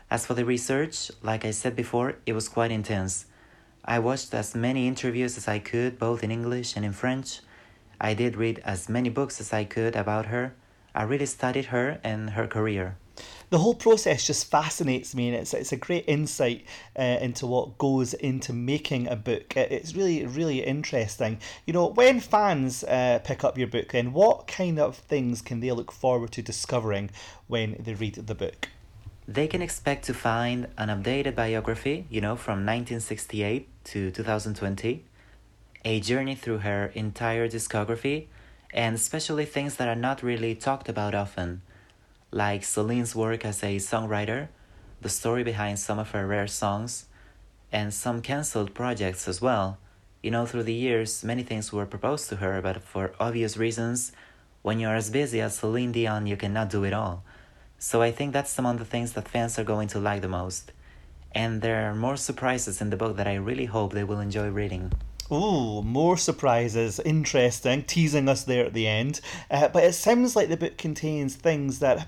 As 0.09 0.25
for 0.25 0.33
the 0.33 0.45
research, 0.45 1.11
like 1.21 1.45
I 1.45 1.51
said 1.51 1.75
before, 1.75 2.15
it 2.25 2.33
was 2.33 2.49
quite 2.49 2.71
intense. 2.71 3.25
I 3.83 3.99
watched 3.99 4.33
as 4.33 4.55
many 4.55 4.87
interviews 4.87 5.37
as 5.37 5.47
I 5.47 5.59
could, 5.59 5.99
both 5.99 6.23
in 6.23 6.31
English 6.31 6.75
and 6.75 6.83
in 6.83 6.93
French. 6.93 7.41
I 8.01 8.13
did 8.13 8.35
read 8.35 8.61
as 8.65 8.89
many 8.89 9.09
books 9.09 9.39
as 9.39 9.53
I 9.53 9.63
could 9.63 9.95
about 9.95 10.27
her. 10.27 10.53
I 10.93 11.03
really 11.03 11.25
studied 11.25 11.65
her 11.65 11.99
and 12.03 12.31
her 12.31 12.47
career 12.47 12.97
the 13.49 13.59
whole 13.59 13.75
process 13.75 14.25
just 14.25 14.49
fascinates 14.49 15.15
me, 15.15 15.29
and 15.29 15.37
it's 15.37 15.53
it's 15.53 15.71
a 15.71 15.77
great 15.77 16.05
insight 16.07 16.65
uh, 16.97 17.17
into 17.21 17.45
what 17.45 17.77
goes 17.77 18.13
into 18.13 18.53
making 18.53 19.07
a 19.07 19.15
book. 19.15 19.55
It's 19.55 19.95
really 19.95 20.25
really 20.25 20.63
interesting. 20.63 21.39
You 21.65 21.73
know, 21.73 21.87
when 21.87 22.19
fans 22.19 22.83
uh, 22.83 23.19
pick 23.23 23.43
up 23.43 23.57
your 23.57 23.67
book, 23.67 23.91
then 23.91 24.13
what 24.13 24.47
kind 24.47 24.79
of 24.79 24.97
things 24.97 25.41
can 25.41 25.59
they 25.59 25.71
look 25.71 25.91
forward 25.91 26.31
to 26.33 26.41
discovering 26.41 27.11
when 27.47 27.75
they 27.79 27.93
read 27.93 28.15
the 28.15 28.35
book? 28.35 28.69
They 29.27 29.47
can 29.47 29.61
expect 29.61 30.05
to 30.05 30.13
find 30.13 30.67
an 30.77 30.89
updated 30.89 31.35
biography, 31.35 32.05
you 32.09 32.21
know, 32.21 32.35
from 32.35 32.59
1968 32.59 33.67
to 33.85 34.11
2020, 34.11 35.03
a 35.83 35.99
journey 35.99 36.35
through 36.35 36.59
her 36.59 36.91
entire 36.93 37.49
discography, 37.49 38.27
and 38.71 38.95
especially 38.95 39.45
things 39.45 39.75
that 39.77 39.87
are 39.87 39.95
not 39.95 40.21
really 40.21 40.53
talked 40.53 40.89
about 40.89 41.15
often 41.15 41.63
like 42.35 42.65
Celine's 42.65 43.15
work 43.15 43.45
as 43.45 43.63
a 43.63 43.77
songwriter, 43.77 44.49
the 44.99 45.07
story 45.07 45.41
behind 45.41 45.79
some 45.79 45.97
of 45.97 46.11
her 46.11 46.27
rare 46.27 46.47
songs, 46.47 47.05
and 47.71 47.93
some 47.93 48.21
cancelled 48.21 48.73
projects 48.73 49.25
as 49.29 49.39
well. 49.39 49.77
You 50.21 50.31
know, 50.31 50.45
through 50.45 50.63
the 50.63 50.73
years, 50.73 51.23
many 51.23 51.43
things 51.43 51.71
were 51.71 51.85
proposed 51.85 52.27
to 52.27 52.35
her, 52.37 52.61
but 52.61 52.81
for 52.81 53.13
obvious 53.21 53.55
reasons, 53.55 54.11
when 54.63 54.81
you're 54.81 54.95
as 54.95 55.09
busy 55.09 55.39
as 55.39 55.55
Celine 55.55 55.93
Dion, 55.93 56.27
you 56.27 56.35
cannot 56.35 56.69
do 56.69 56.83
it 56.83 56.91
all. 56.91 57.23
So 57.79 58.01
I 58.01 58.11
think 58.11 58.33
that's 58.33 58.51
some 58.51 58.65
of 58.65 58.79
the 58.79 58.85
things 58.85 59.13
that 59.13 59.29
fans 59.29 59.57
are 59.57 59.63
going 59.63 59.87
to 59.89 59.99
like 59.99 60.21
the 60.21 60.27
most. 60.27 60.73
And 61.31 61.61
there 61.61 61.89
are 61.89 61.95
more 61.95 62.17
surprises 62.17 62.81
in 62.81 62.89
the 62.89 62.97
book 62.97 63.15
that 63.15 63.27
I 63.27 63.35
really 63.35 63.65
hope 63.65 63.93
they 63.93 64.03
will 64.03 64.19
enjoy 64.19 64.49
reading. 64.49 64.91
Oh, 65.31 65.81
more 65.81 66.17
surprises. 66.17 66.99
Interesting. 66.99 67.83
Teasing 67.83 68.29
us 68.29 68.43
there 68.43 68.63
at 68.63 68.73
the 68.73 68.87
end. 68.87 69.21
Uh, 69.49 69.67
but 69.69 69.83
it 69.83 69.93
sounds 69.93 70.35
like 70.35 70.49
the 70.49 70.57
book 70.57 70.77
contains 70.77 71.35
things 71.35 71.79
that 71.79 72.07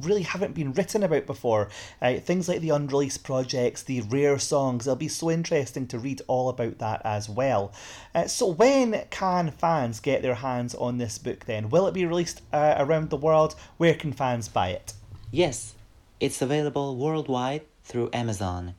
really 0.00 0.22
haven't 0.22 0.54
been 0.54 0.72
written 0.72 1.02
about 1.02 1.26
before. 1.26 1.68
Uh, 2.00 2.14
things 2.14 2.48
like 2.48 2.62
the 2.62 2.70
unreleased 2.70 3.22
projects, 3.22 3.82
the 3.82 4.00
rare 4.02 4.38
songs. 4.38 4.86
It'll 4.86 4.96
be 4.96 5.08
so 5.08 5.30
interesting 5.30 5.86
to 5.88 5.98
read 5.98 6.22
all 6.26 6.48
about 6.48 6.78
that 6.78 7.02
as 7.04 7.28
well. 7.28 7.70
Uh, 8.14 8.26
so, 8.28 8.46
when 8.46 9.04
can 9.10 9.50
fans 9.50 10.00
get 10.00 10.22
their 10.22 10.36
hands 10.36 10.74
on 10.74 10.96
this 10.96 11.18
book 11.18 11.44
then? 11.44 11.68
Will 11.68 11.86
it 11.86 11.92
be 11.92 12.06
released 12.06 12.40
uh, 12.50 12.76
around 12.78 13.10
the 13.10 13.18
world? 13.18 13.54
Where 13.76 13.94
can 13.94 14.12
fans 14.14 14.48
buy 14.48 14.68
it? 14.70 14.94
Yes, 15.30 15.74
it's 16.18 16.40
available 16.40 16.96
worldwide 16.96 17.62
through 17.84 18.08
Amazon. 18.14 18.74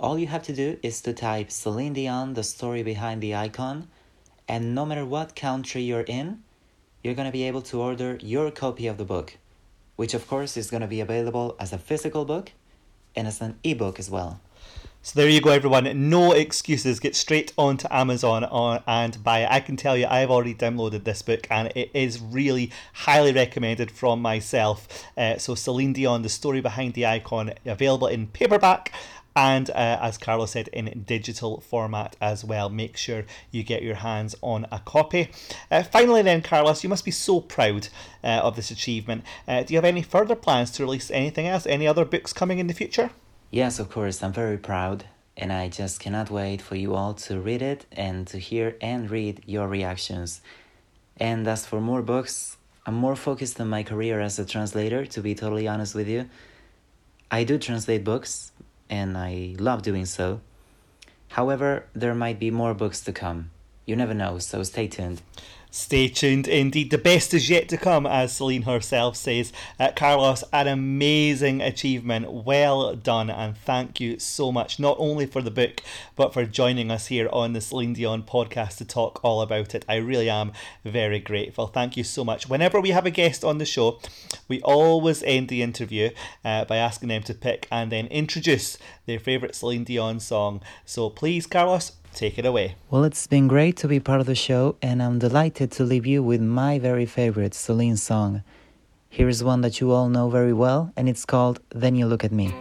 All 0.00 0.16
you 0.16 0.28
have 0.28 0.44
to 0.44 0.52
do 0.52 0.78
is 0.80 1.00
to 1.00 1.12
type 1.12 1.50
Celine 1.50 1.92
Dion, 1.92 2.34
the 2.34 2.44
story 2.44 2.84
behind 2.84 3.20
the 3.20 3.34
icon, 3.34 3.88
and 4.46 4.72
no 4.72 4.86
matter 4.86 5.04
what 5.04 5.34
country 5.34 5.82
you're 5.82 6.02
in, 6.02 6.44
you're 7.02 7.14
going 7.14 7.26
to 7.26 7.32
be 7.32 7.42
able 7.42 7.62
to 7.62 7.80
order 7.80 8.16
your 8.22 8.52
copy 8.52 8.86
of 8.86 8.96
the 8.96 9.04
book, 9.04 9.38
which 9.96 10.14
of 10.14 10.28
course 10.28 10.56
is 10.56 10.70
going 10.70 10.82
to 10.82 10.86
be 10.86 11.00
available 11.00 11.56
as 11.58 11.72
a 11.72 11.78
physical 11.78 12.24
book 12.24 12.52
and 13.16 13.26
as 13.26 13.40
an 13.40 13.58
ebook 13.64 13.98
as 13.98 14.08
well. 14.08 14.40
So 15.02 15.18
there 15.18 15.28
you 15.28 15.40
go, 15.40 15.50
everyone. 15.50 16.10
No 16.10 16.32
excuses. 16.32 17.00
Get 17.00 17.16
straight 17.16 17.52
onto 17.56 17.86
Amazon 17.90 18.44
on, 18.44 18.82
and 18.86 19.22
buy 19.24 19.40
it. 19.40 19.48
I 19.50 19.60
can 19.60 19.76
tell 19.76 19.96
you, 19.96 20.06
I've 20.06 20.30
already 20.30 20.54
downloaded 20.54 21.04
this 21.04 21.22
book, 21.22 21.46
and 21.50 21.72
it 21.74 21.90
is 21.94 22.20
really 22.20 22.70
highly 22.92 23.32
recommended 23.32 23.90
from 23.90 24.20
myself. 24.20 25.06
Uh, 25.16 25.38
so 25.38 25.54
Celine 25.54 25.92
Dion, 25.92 26.22
the 26.22 26.28
story 26.28 26.60
behind 26.60 26.94
the 26.94 27.06
icon, 27.06 27.52
available 27.64 28.08
in 28.08 28.26
paperback 28.26 28.92
and 29.34 29.70
uh, 29.70 29.98
as 30.00 30.18
Carlos 30.18 30.50
said, 30.50 30.68
in 30.68 31.04
digital 31.06 31.60
format 31.60 32.16
as 32.20 32.44
well. 32.44 32.68
Make 32.68 32.96
sure 32.96 33.24
you 33.50 33.62
get 33.62 33.82
your 33.82 33.96
hands 33.96 34.34
on 34.42 34.66
a 34.72 34.80
copy. 34.80 35.30
Uh, 35.70 35.82
finally, 35.82 36.22
then, 36.22 36.42
Carlos, 36.42 36.82
you 36.82 36.88
must 36.88 37.04
be 37.04 37.10
so 37.10 37.40
proud 37.40 37.88
uh, 38.24 38.40
of 38.42 38.56
this 38.56 38.70
achievement. 38.70 39.22
Uh, 39.46 39.62
do 39.62 39.74
you 39.74 39.78
have 39.78 39.84
any 39.84 40.02
further 40.02 40.34
plans 40.34 40.70
to 40.72 40.82
release 40.82 41.10
anything 41.10 41.46
else? 41.46 41.66
Any 41.66 41.86
other 41.86 42.04
books 42.04 42.32
coming 42.32 42.58
in 42.58 42.66
the 42.66 42.74
future? 42.74 43.10
Yes, 43.50 43.78
of 43.78 43.90
course. 43.90 44.22
I'm 44.22 44.32
very 44.32 44.58
proud, 44.58 45.04
and 45.36 45.52
I 45.52 45.68
just 45.68 46.00
cannot 46.00 46.30
wait 46.30 46.60
for 46.60 46.74
you 46.74 46.94
all 46.94 47.14
to 47.14 47.40
read 47.40 47.62
it 47.62 47.86
and 47.92 48.26
to 48.28 48.38
hear 48.38 48.76
and 48.80 49.10
read 49.10 49.42
your 49.46 49.68
reactions. 49.68 50.40
And 51.16 51.46
as 51.46 51.64
for 51.64 51.80
more 51.80 52.02
books, 52.02 52.56
I'm 52.86 52.94
more 52.94 53.16
focused 53.16 53.60
on 53.60 53.68
my 53.68 53.82
career 53.82 54.20
as 54.20 54.38
a 54.38 54.44
translator, 54.44 55.06
to 55.06 55.20
be 55.20 55.34
totally 55.34 55.68
honest 55.68 55.94
with 55.94 56.08
you. 56.08 56.28
I 57.30 57.44
do 57.44 57.58
translate 57.58 58.04
books, 58.04 58.52
and 58.90 59.16
I 59.16 59.54
love 59.58 59.82
doing 59.82 60.06
so. 60.06 60.40
However, 61.28 61.84
there 61.94 62.14
might 62.14 62.38
be 62.38 62.50
more 62.50 62.74
books 62.74 63.00
to 63.02 63.12
come. 63.12 63.50
You 63.86 63.96
never 63.96 64.14
know, 64.14 64.38
so 64.38 64.62
stay 64.62 64.88
tuned. 64.88 65.22
Stay 65.70 66.08
tuned 66.08 66.48
indeed. 66.48 66.90
The 66.90 66.98
best 66.98 67.34
is 67.34 67.50
yet 67.50 67.68
to 67.68 67.76
come, 67.76 68.06
as 68.06 68.34
Celine 68.34 68.62
herself 68.62 69.16
says. 69.16 69.52
Uh, 69.78 69.90
Carlos, 69.94 70.42
an 70.50 70.66
amazing 70.66 71.60
achievement. 71.60 72.32
Well 72.32 72.94
done, 72.94 73.28
and 73.28 73.56
thank 73.56 74.00
you 74.00 74.18
so 74.18 74.50
much, 74.50 74.80
not 74.80 74.96
only 74.98 75.26
for 75.26 75.42
the 75.42 75.50
book, 75.50 75.82
but 76.16 76.32
for 76.32 76.46
joining 76.46 76.90
us 76.90 77.08
here 77.08 77.28
on 77.32 77.52
the 77.52 77.60
Celine 77.60 77.92
Dion 77.92 78.22
podcast 78.22 78.78
to 78.78 78.86
talk 78.86 79.20
all 79.22 79.42
about 79.42 79.74
it. 79.74 79.84
I 79.88 79.96
really 79.96 80.30
am 80.30 80.52
very 80.84 81.20
grateful. 81.20 81.66
Thank 81.66 81.98
you 81.98 82.04
so 82.04 82.24
much. 82.24 82.48
Whenever 82.48 82.80
we 82.80 82.90
have 82.90 83.04
a 83.04 83.10
guest 83.10 83.44
on 83.44 83.58
the 83.58 83.66
show, 83.66 84.00
we 84.48 84.62
always 84.62 85.22
end 85.22 85.48
the 85.48 85.62
interview 85.62 86.10
uh, 86.46 86.64
by 86.64 86.78
asking 86.78 87.10
them 87.10 87.22
to 87.24 87.34
pick 87.34 87.68
and 87.70 87.92
then 87.92 88.06
introduce 88.06 88.78
their 89.04 89.18
favourite 89.18 89.54
Celine 89.54 89.84
Dion 89.84 90.18
song. 90.18 90.62
So 90.86 91.10
please, 91.10 91.46
Carlos, 91.46 91.92
Take 92.18 92.36
it 92.36 92.44
away. 92.44 92.74
Well, 92.90 93.04
it's 93.04 93.28
been 93.28 93.46
great 93.46 93.76
to 93.76 93.86
be 93.86 94.00
part 94.00 94.18
of 94.20 94.26
the 94.26 94.34
show, 94.34 94.74
and 94.82 95.00
I'm 95.00 95.20
delighted 95.20 95.70
to 95.70 95.84
leave 95.84 96.04
you 96.04 96.20
with 96.20 96.40
my 96.40 96.80
very 96.80 97.06
favorite 97.06 97.54
Celine 97.54 97.96
song. 97.96 98.42
Here 99.08 99.28
is 99.28 99.44
one 99.44 99.60
that 99.60 99.80
you 99.80 99.92
all 99.92 100.08
know 100.08 100.28
very 100.28 100.52
well, 100.52 100.92
and 100.96 101.08
it's 101.08 101.24
called 101.24 101.60
Then 101.70 101.94
You 101.94 102.06
Look 102.06 102.24
at 102.24 102.32
Me. 102.32 102.52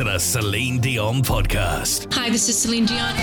To 0.00 0.04
the 0.04 0.18
Celine 0.18 0.80
Dion 0.80 1.20
podcast. 1.20 2.10
Hi, 2.14 2.30
this 2.30 2.48
is 2.48 2.56
Celine 2.56 2.86
Dion. 2.86 3.14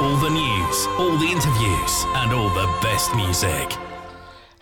All 0.00 0.16
the 0.16 0.30
news, 0.30 0.86
all 0.98 1.16
the 1.18 1.26
interviews, 1.26 2.04
and 2.16 2.32
all 2.32 2.48
the 2.48 2.66
best 2.82 3.14
music. 3.14 3.85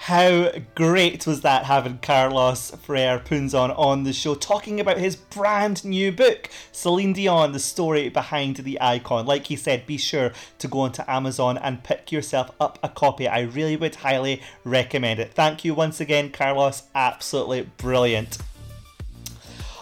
How 0.04 0.50
great 0.75 1.26
was 1.26 1.40
that 1.40 1.64
having 1.64 1.96
Carlos 1.96 2.73
Freire 2.73 3.18
Punzon 3.18 3.75
on 3.75 4.04
the 4.04 4.12
show 4.12 4.34
talking 4.34 4.78
about 4.78 4.99
his 4.99 5.16
brand 5.16 5.82
new 5.82 6.12
book, 6.12 6.50
Celine 6.73 7.14
Dion, 7.14 7.52
the 7.52 7.58
story 7.58 8.11
behind 8.11 8.56
the 8.56 8.78
icon. 8.82 9.25
Like 9.25 9.46
he 9.46 9.56
said, 9.56 9.87
be 9.87 9.96
sure 9.96 10.32
to 10.59 10.68
go 10.68 10.81
onto 10.81 11.02
Amazon 11.09 11.57
and 11.57 11.83
pick 11.83 12.12
yourself 12.12 12.50
up 12.61 12.78
a 12.83 12.90
copy. 12.90 13.26
I 13.26 13.40
really 13.40 13.76
would 13.76 13.94
highly 13.94 14.42
recommend 14.62 15.20
it. 15.20 15.33
Thank 15.33 15.64
you 15.64 15.72
once 15.72 16.02
again, 16.02 16.31
Carlos. 16.31 16.83
Absolutely 16.94 17.62
brilliant. 17.78 18.37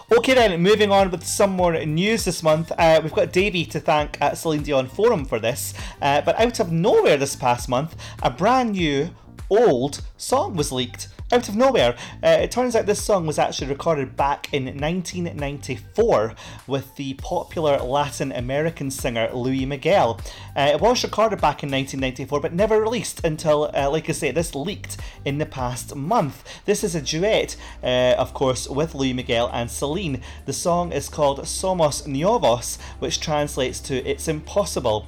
Okay, 0.09 0.35
then, 0.35 0.61
moving 0.61 0.89
on 0.89 1.11
with 1.11 1.25
some 1.25 1.51
more 1.51 1.73
news 1.83 2.23
this 2.23 2.41
month. 2.41 2.71
Uh, 2.77 3.01
we've 3.03 3.11
got 3.11 3.33
Davey 3.33 3.65
to 3.65 3.79
thank 3.81 4.21
at 4.21 4.37
Celine 4.37 4.63
Dion 4.63 4.87
Forum 4.87 5.25
for 5.25 5.39
this. 5.39 5.73
Uh, 6.01 6.21
but 6.21 6.39
out 6.39 6.61
of 6.61 6.71
nowhere 6.71 7.17
this 7.17 7.35
past 7.35 7.67
month, 7.67 7.95
a 8.21 8.29
brand 8.29 8.71
new 8.71 9.09
old 9.49 10.01
song 10.17 10.55
was 10.55 10.71
leaked 10.71 11.07
out 11.33 11.49
of 11.49 11.55
nowhere. 11.55 11.95
Uh, 12.23 12.37
it 12.41 12.51
turns 12.51 12.75
out 12.75 12.85
this 12.85 13.01
song 13.01 13.25
was 13.25 13.39
actually 13.39 13.67
recorded 13.67 14.15
back 14.15 14.53
in 14.53 14.65
1994 14.65 16.35
with 16.67 16.95
the 16.95 17.15
popular 17.15 17.77
Latin 17.77 18.31
American 18.31 18.91
singer 18.91 19.29
Luis 19.33 19.65
Miguel. 19.65 20.19
Uh, 20.55 20.69
it 20.73 20.79
was 20.79 21.03
recorded 21.03 21.41
back 21.41 21.63
in 21.63 21.71
1994 21.71 22.39
but 22.39 22.53
never 22.53 22.79
released 22.79 23.23
until, 23.23 23.71
uh, 23.73 23.89
like 23.89 24.09
I 24.09 24.13
say, 24.13 24.31
this 24.31 24.53
leaked 24.53 24.97
in 25.25 25.39
the 25.39 25.45
past 25.45 25.95
month. 25.95 26.43
This 26.65 26.83
is 26.83 26.93
a 26.93 27.01
duet, 27.01 27.55
uh, 27.81 28.15
of 28.17 28.33
course, 28.33 28.69
with 28.69 28.93
Luis 28.93 29.15
Miguel 29.15 29.49
and 29.51 29.71
Celine. 29.71 30.21
The 30.45 30.53
song 30.53 30.91
is 30.91 31.09
called 31.09 31.39
Somos 31.39 32.07
Novios, 32.07 32.79
which 32.99 33.19
translates 33.19 33.79
to 33.81 33.95
It's 34.07 34.27
Impossible. 34.27 35.07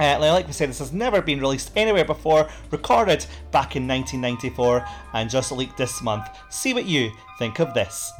Uh, 0.00 0.16
like 0.20 0.46
we 0.46 0.52
said, 0.52 0.68
this 0.68 0.78
has 0.78 0.92
never 0.92 1.20
been 1.20 1.40
released 1.40 1.72
anywhere 1.74 2.04
before, 2.04 2.48
recorded 2.70 3.26
back 3.50 3.76
in 3.76 3.86
1994 3.88 4.84
and 5.14 5.28
just 5.28 5.50
leaked 5.52 5.76
this 5.76 6.02
month. 6.02 6.28
See 6.50 6.74
what 6.74 6.84
you 6.84 7.10
think 7.38 7.58
of 7.58 7.74
this. 7.74 8.12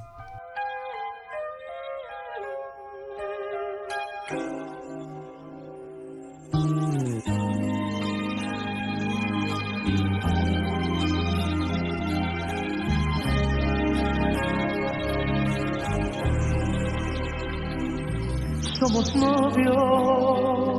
Somos 18.78 19.12
novios, 19.12 20.77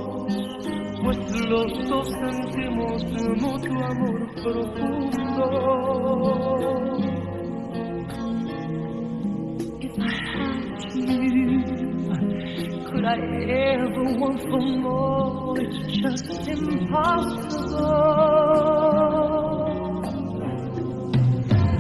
pues 1.04 1.18
los 1.48 1.90
dos 1.90 2.08
sentimos 2.10 3.04
mutuo 3.42 3.86
amor 3.86 4.20
profundo. 4.44 5.46
If 9.82 9.98
I 9.98 10.02
had 10.10 10.82
you, 11.34 11.64
could 12.86 13.06
I 13.06 13.18
ever 13.50 14.08
want 14.20 14.42
for 14.42 14.62
more? 14.82 15.60
It's 15.62 15.78
just 16.02 16.48
impossible. 16.48 17.50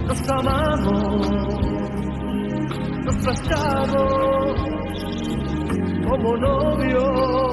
Nos 0.07 0.29
amamos, 0.29 1.29
nos 3.05 3.17
casamos 3.25 4.53
como 6.07 6.29
novios 6.37 7.48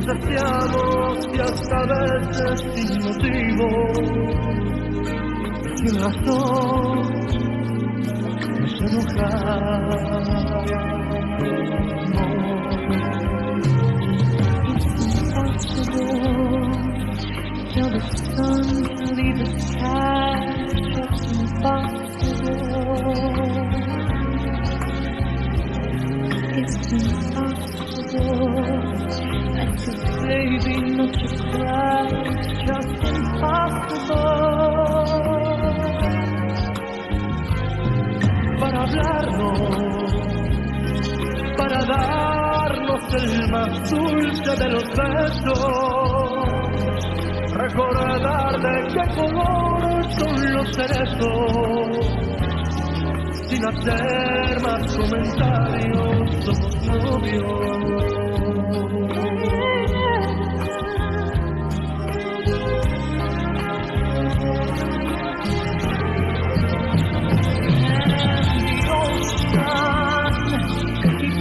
nos 0.00 0.06
deseamos 0.06 1.28
y 1.32 1.40
hasta 1.40 1.78
veces 1.86 2.60
sin 2.74 2.90
motivo, 3.04 3.66
sin 5.76 5.94
razón, 6.00 6.98
nos 8.60 8.80
enojamos. 8.80 10.00
Baby, 30.30 30.76
not 30.94 31.12
to 31.12 31.26
cry. 31.50 32.06
It's 32.38 32.52
just. 32.68 33.00
Para 38.60 38.78
hablarnos, 38.82 40.12
para 41.56 41.80
darnos 41.84 43.04
el 43.22 43.32
más 43.50 43.90
dulce 43.90 44.52
de 44.62 44.68
los 44.68 44.84
besos. 45.00 45.60
Recordar 47.54 48.52
de 48.66 48.74
qué 48.94 49.04
color 49.16 49.80
son 50.18 50.36
los 50.54 50.68
cerezos 50.76 51.90
sin 53.48 53.62
hacer 53.66 54.60
más 54.62 54.96
comentarios, 54.96 56.44
somos 56.44 56.74
novios. 56.86 58.09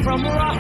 From 0.10 0.24
rushing 0.24 0.59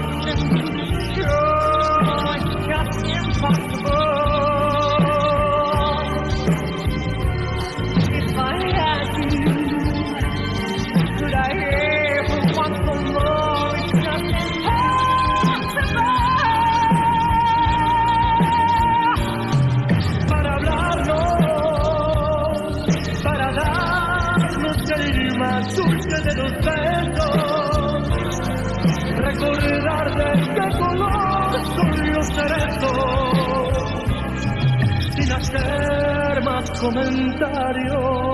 comentarios. 36.80 38.30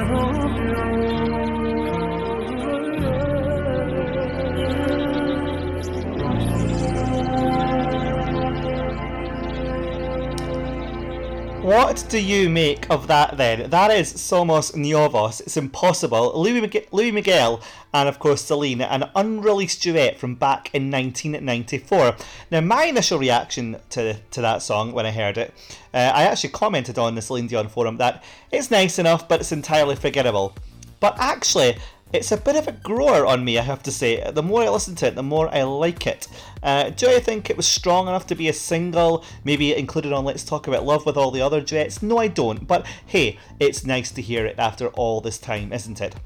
What 11.70 12.04
do 12.08 12.18
you 12.18 12.50
make 12.50 12.90
of 12.90 13.06
that 13.06 13.36
then? 13.36 13.70
That 13.70 13.92
is 13.92 14.12
Somos 14.14 14.74
Novios. 14.74 15.40
It's 15.40 15.56
impossible. 15.56 16.32
Louis, 16.34 16.60
Miguel, 16.60 16.82
Louis 16.90 17.12
Miguel 17.12 17.62
and 17.94 18.08
of 18.08 18.18
course 18.18 18.42
Celine, 18.42 18.80
an 18.80 19.08
unreleased 19.14 19.80
duet 19.80 20.18
from 20.18 20.34
back 20.34 20.74
in 20.74 20.90
1994. 20.90 22.16
Now, 22.50 22.60
my 22.62 22.86
initial 22.86 23.20
reaction 23.20 23.76
to, 23.90 24.14
to 24.14 24.40
that 24.40 24.62
song 24.62 24.90
when 24.90 25.06
I 25.06 25.12
heard 25.12 25.38
it, 25.38 25.54
uh, 25.94 26.10
I 26.12 26.24
actually 26.24 26.50
commented 26.50 26.98
on 26.98 27.14
the 27.14 27.22
Celine 27.22 27.46
Dion 27.46 27.68
forum 27.68 27.98
that 27.98 28.24
it's 28.50 28.72
nice 28.72 28.98
enough, 28.98 29.28
but 29.28 29.38
it's 29.38 29.52
entirely 29.52 29.94
forgettable. 29.94 30.56
But 30.98 31.20
actually, 31.20 31.78
it's 32.12 32.32
a 32.32 32.36
bit 32.36 32.56
of 32.56 32.66
a 32.66 32.72
grower 32.72 33.24
on 33.24 33.44
me, 33.44 33.58
I 33.58 33.62
have 33.62 33.82
to 33.84 33.92
say. 33.92 34.28
The 34.30 34.42
more 34.42 34.62
I 34.62 34.68
listen 34.68 34.96
to 34.96 35.06
it, 35.06 35.14
the 35.14 35.22
more 35.22 35.48
I 35.54 35.62
like 35.62 36.06
it. 36.06 36.26
Uh, 36.62 36.90
do 36.90 37.08
I 37.08 37.20
think 37.20 37.48
it 37.48 37.56
was 37.56 37.66
strong 37.66 38.08
enough 38.08 38.26
to 38.28 38.34
be 38.34 38.48
a 38.48 38.52
single, 38.52 39.24
maybe 39.44 39.74
included 39.74 40.12
on 40.12 40.24
Let's 40.24 40.44
Talk 40.44 40.66
About 40.66 40.84
Love 40.84 41.06
with 41.06 41.16
all 41.16 41.30
the 41.30 41.40
other 41.40 41.60
duets? 41.60 42.02
No, 42.02 42.18
I 42.18 42.26
don't. 42.26 42.66
But 42.66 42.84
hey, 43.06 43.38
it's 43.60 43.86
nice 43.86 44.10
to 44.12 44.22
hear 44.22 44.44
it 44.44 44.58
after 44.58 44.88
all 44.88 45.20
this 45.20 45.38
time, 45.38 45.72
isn't 45.72 46.00
it? 46.00 46.16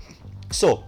So, 0.51 0.85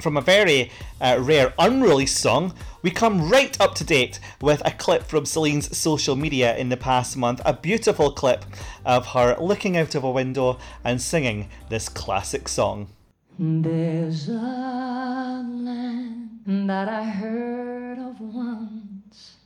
from 0.00 0.16
a 0.16 0.20
very 0.20 0.70
uh, 1.00 1.18
rare 1.20 1.54
unreleased 1.58 2.18
song, 2.18 2.54
we 2.82 2.90
come 2.90 3.30
right 3.30 3.58
up 3.60 3.74
to 3.76 3.84
date 3.84 4.18
with 4.40 4.60
a 4.66 4.72
clip 4.72 5.04
from 5.04 5.24
Celine's 5.24 5.76
social 5.76 6.16
media 6.16 6.56
in 6.56 6.68
the 6.68 6.76
past 6.76 7.16
month. 7.16 7.40
A 7.44 7.54
beautiful 7.54 8.10
clip 8.10 8.44
of 8.84 9.06
her 9.08 9.36
looking 9.40 9.76
out 9.76 9.94
of 9.94 10.02
a 10.02 10.10
window 10.10 10.58
and 10.82 11.00
singing 11.00 11.48
this 11.68 11.88
classic 11.88 12.48
song. 12.48 12.88
There's 13.36 14.28
a 14.28 15.44
land 15.44 16.68
that 16.68 16.88
I 16.88 17.02
heard 17.02 17.98
of 17.98 18.20
once 18.20 19.38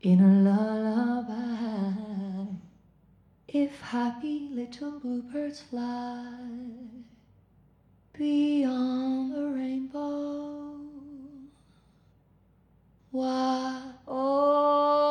in 0.00 0.20
a 0.20 0.28
lullaby. 0.48 1.92
If 3.48 3.80
happy 3.80 4.48
little 4.52 5.00
bluebirds 5.00 5.60
fly 5.60 6.36
beyond 8.12 9.34
the 9.34 9.46
rainbow, 9.48 10.78
why, 13.10 13.92
oh, 14.06 15.01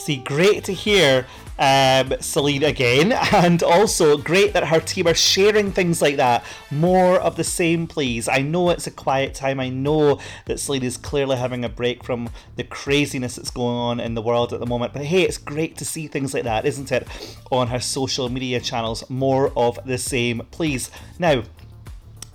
See, 0.00 0.16
great 0.16 0.64
to 0.64 0.72
hear 0.72 1.26
um, 1.58 2.14
Celine 2.20 2.64
again, 2.64 3.12
and 3.34 3.62
also 3.62 4.16
great 4.16 4.54
that 4.54 4.68
her 4.68 4.80
team 4.80 5.06
are 5.06 5.14
sharing 5.14 5.72
things 5.72 6.00
like 6.00 6.16
that. 6.16 6.42
More 6.70 7.20
of 7.20 7.36
the 7.36 7.44
same, 7.44 7.86
please. 7.86 8.26
I 8.26 8.38
know 8.38 8.70
it's 8.70 8.86
a 8.86 8.90
quiet 8.90 9.34
time. 9.34 9.60
I 9.60 9.68
know 9.68 10.18
that 10.46 10.58
Celine 10.58 10.84
is 10.84 10.96
clearly 10.96 11.36
having 11.36 11.66
a 11.66 11.68
break 11.68 12.02
from 12.02 12.30
the 12.56 12.64
craziness 12.64 13.36
that's 13.36 13.50
going 13.50 13.76
on 13.76 14.00
in 14.00 14.14
the 14.14 14.22
world 14.22 14.54
at 14.54 14.60
the 14.60 14.64
moment. 14.64 14.94
But 14.94 15.04
hey, 15.04 15.24
it's 15.24 15.36
great 15.36 15.76
to 15.76 15.84
see 15.84 16.06
things 16.06 16.32
like 16.32 16.44
that, 16.44 16.64
isn't 16.64 16.90
it? 16.90 17.06
On 17.50 17.68
her 17.68 17.78
social 17.78 18.30
media 18.30 18.58
channels. 18.58 19.04
More 19.10 19.52
of 19.54 19.78
the 19.84 19.98
same, 19.98 20.40
please. 20.50 20.90
Now, 21.18 21.42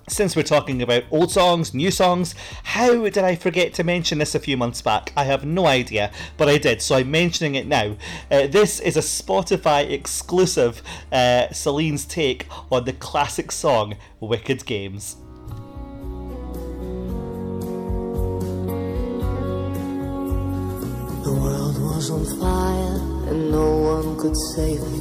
since 0.08 0.36
we're 0.36 0.44
talking 0.44 0.82
about 0.82 1.04
old 1.10 1.32
songs, 1.32 1.74
new 1.74 1.90
songs, 1.90 2.36
how 2.64 3.08
did 3.10 3.18
I 3.18 3.36
forget 3.36 3.74
to 3.76 3.84
mention 3.84 4.20
this 4.20 4.36
a 4.36 4.40
few 4.40 4.56
months 4.56 4.82
back? 4.82 5.12
I 5.18 5.24
have 5.24 5.46
no 5.46 5.66
idea, 5.66 6.12
but 6.38 6.48
I 6.48 6.58
did, 6.58 6.82
so 6.82 6.96
I'm 6.96 7.10
mentioning 7.10 7.56
it 7.56 7.68
now. 7.68 7.96
Uh, 8.30 8.48
this 8.48 8.80
is 8.80 8.98
a 8.98 9.02
Spotify 9.02 9.90
exclusive 9.90 10.84
uh, 11.12 11.52
Celine's 11.52 12.06
take 12.06 12.48
on 12.72 12.86
the 12.86 12.94
classic 12.94 13.52
song 13.52 13.96
Wicked 14.20 14.66
Games. 14.66 15.16
The 21.24 21.34
world 21.34 21.82
was 21.82 22.12
on 22.12 22.24
fire 22.40 23.30
and 23.32 23.52
no 23.52 23.78
one 23.78 24.20
could 24.20 24.38
save 24.38 24.82
me. 24.92 24.96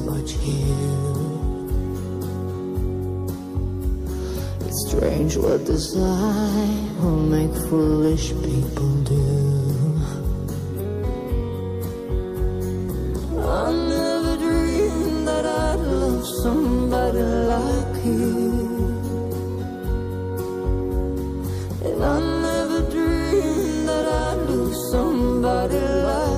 Strange 4.74 5.36
what 5.36 5.64
desire 5.64 6.68
will 7.00 7.22
make 7.36 7.54
foolish 7.68 8.30
people 8.30 8.90
do. 9.04 10.00
I 13.38 13.72
never 13.72 14.36
dreamed 14.36 15.28
that 15.28 15.46
I'd 15.46 15.80
love 15.80 16.26
somebody 16.42 17.22
like 17.52 18.04
you. 18.04 18.34
And 21.84 22.04
I 22.04 22.18
never 22.48 22.80
dreamed 22.90 23.88
that 23.88 24.06
I'd 24.06 24.38
lose 24.48 24.90
somebody 24.90 25.78
like 25.78 26.28
you. 26.28 26.33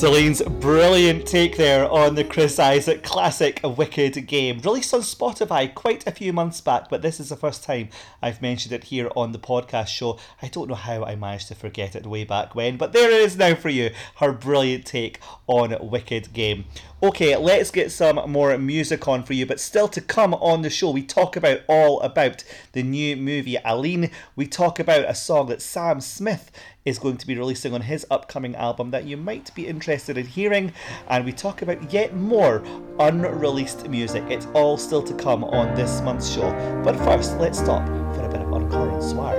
Celine's 0.00 0.40
brilliant 0.40 1.26
take 1.26 1.58
there 1.58 1.86
on 1.86 2.14
the 2.14 2.24
Chris 2.24 2.58
Isaak 2.58 3.02
classic 3.02 3.60
Wicked 3.62 4.26
Game. 4.26 4.58
Released 4.60 4.94
on 4.94 5.02
Spotify 5.02 5.74
quite 5.74 6.06
a 6.06 6.10
few 6.10 6.32
months 6.32 6.62
back, 6.62 6.88
but 6.88 7.02
this 7.02 7.20
is 7.20 7.28
the 7.28 7.36
first 7.36 7.62
time 7.62 7.90
I've 8.22 8.40
mentioned 8.40 8.72
it 8.72 8.84
here 8.84 9.10
on 9.14 9.32
the 9.32 9.38
podcast 9.38 9.88
show. 9.88 10.18
I 10.40 10.48
don't 10.48 10.68
know 10.68 10.74
how 10.74 11.04
I 11.04 11.16
managed 11.16 11.48
to 11.48 11.54
forget 11.54 11.94
it 11.94 12.06
way 12.06 12.24
back 12.24 12.54
when, 12.54 12.78
but 12.78 12.94
there 12.94 13.10
it 13.10 13.20
is 13.20 13.36
now 13.36 13.54
for 13.54 13.68
you. 13.68 13.90
Her 14.16 14.32
brilliant 14.32 14.86
take 14.86 15.20
on 15.46 15.76
Wicked 15.82 16.32
Game. 16.32 16.64
Okay, 17.02 17.34
let's 17.34 17.70
get 17.70 17.90
some 17.90 18.16
more 18.30 18.58
music 18.58 19.08
on 19.08 19.22
for 19.22 19.32
you, 19.32 19.46
but 19.46 19.58
still 19.58 19.88
to 19.88 20.02
come 20.02 20.34
on 20.34 20.60
the 20.60 20.68
show, 20.68 20.90
we 20.90 21.02
talk 21.02 21.34
about 21.34 21.60
all 21.66 21.98
about 22.02 22.44
the 22.72 22.82
new 22.82 23.16
movie 23.16 23.56
Aline. 23.64 24.10
We 24.36 24.46
talk 24.46 24.78
about 24.78 25.08
a 25.08 25.14
song 25.14 25.46
that 25.46 25.62
Sam 25.62 26.02
Smith 26.02 26.52
is 26.84 26.98
going 26.98 27.16
to 27.16 27.26
be 27.26 27.38
releasing 27.38 27.72
on 27.72 27.80
his 27.80 28.06
upcoming 28.10 28.54
album 28.54 28.90
that 28.90 29.06
you 29.06 29.16
might 29.16 29.54
be 29.54 29.66
interested 29.66 30.18
in 30.18 30.26
hearing, 30.26 30.74
and 31.08 31.24
we 31.24 31.32
talk 31.32 31.62
about 31.62 31.90
yet 31.90 32.14
more 32.14 32.62
unreleased 32.98 33.88
music. 33.88 34.22
It's 34.28 34.46
all 34.52 34.76
still 34.76 35.02
to 35.04 35.14
come 35.14 35.42
on 35.42 35.74
this 35.74 36.02
month's 36.02 36.30
show. 36.30 36.52
But 36.84 36.96
first, 36.96 37.38
let's 37.38 37.60
stop 37.60 37.86
for 38.14 38.26
a 38.26 38.28
bit 38.28 38.42
of 38.42 38.52
Encore 38.52 39.00
Soir. 39.00 39.34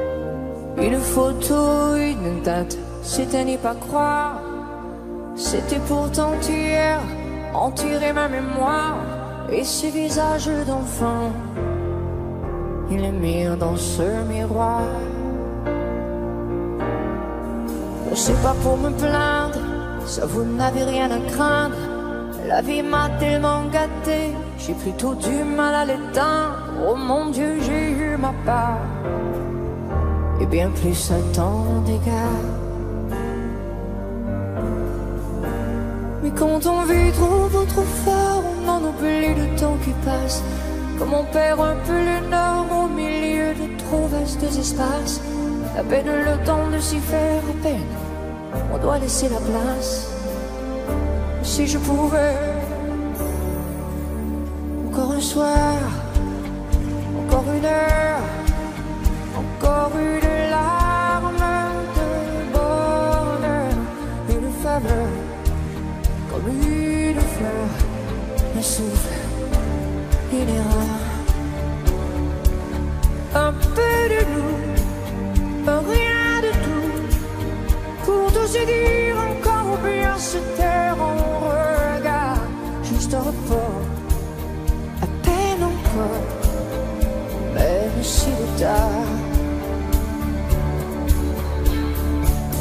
Une 0.79 0.99
photo, 0.99 1.95
une 1.95 2.41
date, 2.41 2.75
c'était 3.03 3.45
n'y 3.45 3.57
pas 3.57 3.75
croire. 3.75 4.41
C'était 5.35 5.79
pourtant 5.87 6.33
hier, 6.41 7.01
en 7.53 7.71
tirer 7.71 8.13
ma 8.13 8.27
mémoire. 8.27 8.97
Et 9.51 9.63
ces 9.63 9.89
visages 9.89 10.49
d'enfants, 10.65 11.31
ils 12.89 13.01
les 13.01 13.11
mirent 13.11 13.57
dans 13.57 13.75
ce 13.75 14.23
miroir. 14.27 14.83
C'est 18.13 18.41
pas 18.41 18.55
pour 18.63 18.77
me 18.77 18.89
plaindre, 18.89 19.59
ça 20.05 20.25
vous 20.25 20.43
n'avez 20.43 20.83
rien 20.83 21.09
à 21.11 21.19
craindre. 21.31 21.75
La 22.47 22.61
vie 22.61 22.83
m'a 22.83 23.09
tellement 23.19 23.63
gâté, 23.65 24.35
j'ai 24.57 24.73
plutôt 24.73 25.15
du 25.15 25.43
mal 25.43 25.75
à 25.75 25.85
l'éteindre. 25.85 26.57
Oh 26.87 26.95
mon 26.95 27.29
Dieu, 27.29 27.59
j'ai 27.61 27.91
eu 27.91 28.17
ma 28.17 28.33
part 28.45 28.79
et 30.41 30.45
bien 30.45 30.69
plus 30.71 31.11
un 31.11 31.21
temps 31.33 31.81
d'égard. 31.85 32.50
Quand 36.37 36.65
on 36.65 36.83
vit 36.83 37.11
trop 37.11 37.47
beau, 37.49 37.65
trop 37.65 37.89
fort, 38.05 38.43
on 38.53 38.67
en 38.67 38.83
oublie 38.83 39.35
le 39.35 39.55
temps 39.59 39.77
qui 39.83 39.91
passe. 40.05 40.43
Comme 40.97 41.13
on 41.13 41.23
perd 41.25 41.59
un 41.59 41.75
peu 41.85 41.93
le 41.93 42.21
au 42.83 42.87
milieu 42.87 43.53
de 43.53 43.77
trop 43.77 44.07
vastes 44.07 44.43
espaces. 44.43 45.21
À 45.77 45.83
peine 45.83 46.07
le 46.07 46.45
temps 46.45 46.69
de 46.69 46.79
s'y 46.79 46.99
faire, 46.99 47.41
à 47.49 47.63
peine, 47.63 47.91
on 48.73 48.77
doit 48.77 48.99
laisser 48.99 49.29
la 49.29 49.37
place. 49.37 50.09
Si 51.43 51.65
je 51.67 51.77
pouvais, 51.77 52.35
encore 54.87 55.11
un 55.13 55.21
soir, 55.21 55.77
encore 57.25 57.45
une 57.57 57.65
heure. 57.65 58.21
Encore 59.37 59.91
une 59.97 60.19
larme 60.19 60.30
il 68.79 70.49
est 70.49 70.61
rare. 70.71 71.07
Un 73.33 73.53
peu 73.75 73.97
de 74.13 74.21
nous, 74.33 74.55
rien 75.89 76.41
de 76.41 76.51
tout. 76.63 76.91
Pour 78.05 78.31
tout 78.31 78.47
se 78.47 78.63
dire 78.65 79.15
encore 79.17 79.73
ou 79.73 79.77
bien 79.85 80.17
se 80.17 80.37
taire, 80.57 80.95
on 80.99 81.17
regarde 81.49 82.39
juste 82.83 83.13
un 83.13 83.19
report, 83.19 83.83
à 85.01 85.07
peine 85.25 85.63
encore, 85.63 86.25
même 87.55 88.03
si 88.03 88.29
le 88.29 88.59
tard. 88.59 89.09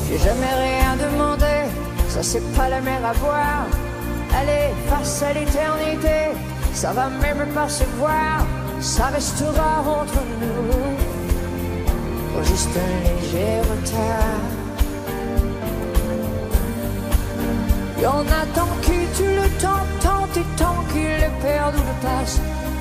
J'ai 0.09 0.19
jamais 0.19 0.55
rien 0.67 0.97
demandé, 0.97 1.57
ça 2.09 2.23
c'est 2.23 2.47
pas 2.57 2.69
la 2.69 2.81
mer 2.81 3.01
à 3.05 3.15
boire. 3.15 3.80
Allez, 4.39 4.73
face 4.89 5.23
à 5.23 5.33
l'éternité, 5.33 6.37
ça 6.73 6.93
va 6.93 7.09
même 7.09 7.47
pas 7.55 7.69
se 7.69 7.85
voir, 7.99 8.47
ça 8.81 9.07
restera 9.07 9.81
entre 9.81 10.23
nous. 10.41 10.71
Oh, 12.37 12.43
juste 12.45 12.71
un 12.77 12.93
léger 13.05 13.61
retard. 13.61 14.61
Y 18.01 18.07
en 18.07 18.21
a 18.21 18.47
tant 18.55 18.73
qui 18.81 18.99
tuent 19.15 19.37
le 19.43 19.49
temps, 19.61 19.87
tant 20.01 20.27
et 20.35 20.47
tant 20.57 20.83
qu'ils 20.91 21.21
le 21.25 21.43
perdent 21.43 21.75
ou 21.75 21.79
le 21.79 21.97
passent, 22.01 22.41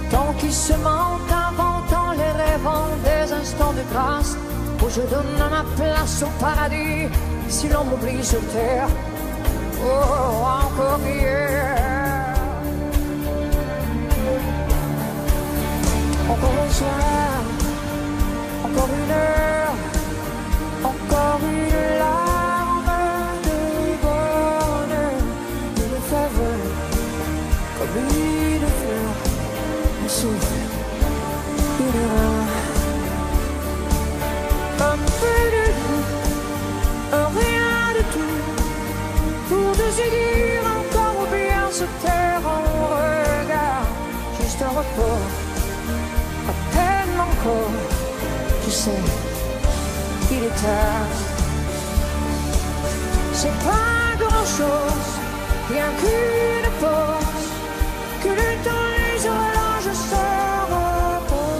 tant 0.09 0.33
qu'ils 0.39 0.53
se 0.53 0.73
mentent, 0.73 1.31
inventant 1.49 2.11
les 2.13 2.31
rêvant 2.43 2.87
des 3.03 3.33
instants 3.33 3.73
de 3.73 3.83
grâce, 3.91 4.37
où 4.81 4.89
je 4.89 5.01
donne 5.01 5.33
ma 5.37 5.65
place 5.75 6.23
au 6.23 6.29
paradis, 6.41 7.09
si 7.49 7.67
l'on 7.67 7.83
m'oublie 7.83 8.23
sur 8.23 8.39
terre. 8.53 8.87
Oh, 9.81 10.43
I'll 10.43 10.69
cook 10.75 11.05
yeah. 11.07 12.35
I'll 16.27 16.35
cook 16.35 16.81
yeah. 16.81 17.43
I'll 18.63 18.71
cook 18.75 18.91
yeah. 19.07 19.75
I'll 20.83 20.93
cook 21.09 21.41
yeah. 21.71 22.18
Il 50.31 50.43
est 50.43 50.57
tard. 50.63 51.13
C'est 53.33 53.57
pas 53.69 54.15
grand 54.19 54.45
chose, 54.45 55.09
rien 55.69 55.89
qu'une 55.99 56.69
pause, 56.81 57.47
que 58.23 58.29
le 58.29 58.51
temps 58.65 58.89
les 58.97 59.19
horloges 59.27 59.93
se 60.11 60.25
reposent 60.73 61.59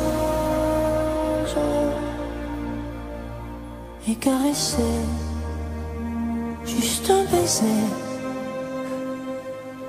et 4.10 4.16
caresser, 4.16 4.98
juste 6.66 7.10
un 7.10 7.24
baiser, 7.32 7.84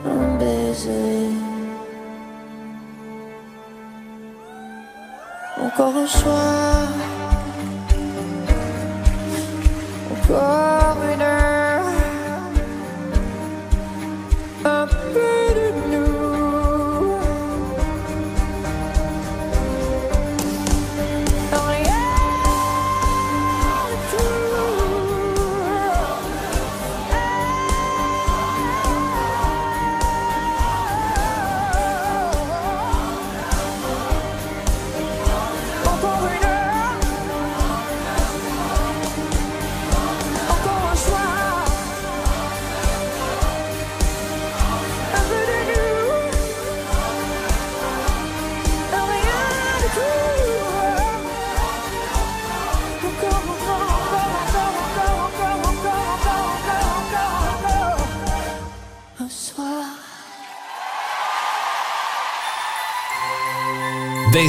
un 0.07 0.37
baiser. 0.39 1.29
Encore 5.63 5.97
un 5.97 6.07
soir, 6.07 6.89
Oh. 10.33 10.70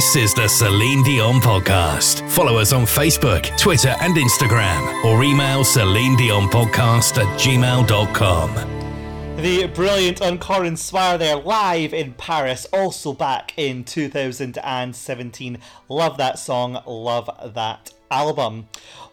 This 0.02 0.16
is 0.16 0.34
the 0.34 0.48
Celine 0.48 1.04
Dion 1.04 1.34
podcast. 1.36 2.28
Follow 2.28 2.58
us 2.58 2.72
on 2.72 2.82
Facebook, 2.82 3.56
Twitter, 3.56 3.94
and 4.00 4.16
Instagram, 4.16 5.04
or 5.04 5.22
email 5.22 5.62
Celine 5.62 6.16
Dion 6.16 6.48
podcast 6.48 7.22
at 7.22 7.38
gmail.com. 7.38 8.52
The 9.36 9.68
brilliant 9.68 10.20
Encore 10.20 10.74
Soir 10.74 11.18
there 11.18 11.36
live 11.36 11.94
in 11.94 12.14
Paris, 12.14 12.66
also 12.72 13.12
back 13.12 13.54
in 13.56 13.84
2017. 13.84 15.58
Love 15.88 16.16
that 16.16 16.40
song, 16.40 16.82
love 16.84 17.30
that 17.54 17.92
album. 18.10 18.66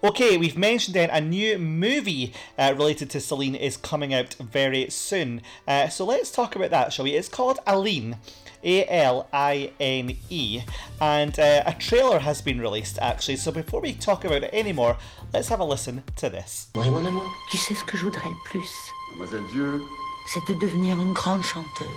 Okay, 0.04 0.38
we've 0.38 0.58
mentioned 0.58 0.96
then 0.96 1.12
a 1.12 1.22
new 1.22 1.60
movie 1.60 2.34
uh, 2.58 2.74
related 2.76 3.12
to 3.12 3.20
Celine 3.20 3.54
is 3.54 3.78
coming 3.78 4.12
out 4.12 4.34
very 4.40 4.90
soon. 4.90 5.44
Uh, 5.68 5.88
so 5.88 6.04
let's 6.04 6.32
talk 6.32 6.56
about 6.56 6.72
that, 6.72 6.92
shall 6.92 7.06
we? 7.06 7.12
It's 7.12 7.30
called 7.30 7.60
Aline. 7.68 8.18
A 8.64 8.86
L 8.90 9.28
I 9.32 9.72
N 9.80 10.16
E, 10.30 10.62
and 11.00 11.38
uh, 11.40 11.64
a 11.66 11.74
trailer 11.74 12.20
has 12.20 12.42
been 12.42 12.60
released 12.60 13.00
actually. 13.02 13.38
So 13.38 13.52
before 13.52 13.82
we 13.82 13.94
talk 13.94 14.26
about 14.26 14.44
it 14.44 14.54
anymore, 14.54 14.98
let's 15.34 15.50
have 15.50 15.60
a 15.60 15.66
listen 15.66 16.04
to 16.18 16.30
this. 16.30 16.68
Oui, 16.76 16.90
mon 16.90 17.06
amour. 17.06 17.24
Tu 17.52 17.58
sais 17.58 17.76
ce 17.76 17.84
que 17.84 17.98
je 17.98 18.06
voudrais 18.06 18.30
le 18.30 18.36
plus 18.46 18.70
Mademoiselle 19.18 19.48
Dieu, 19.52 19.82
C'est 20.28 20.46
de 20.48 20.60
devenir 20.60 21.00
une 21.00 21.14
grande 21.14 21.44
chanteuse. 21.44 21.88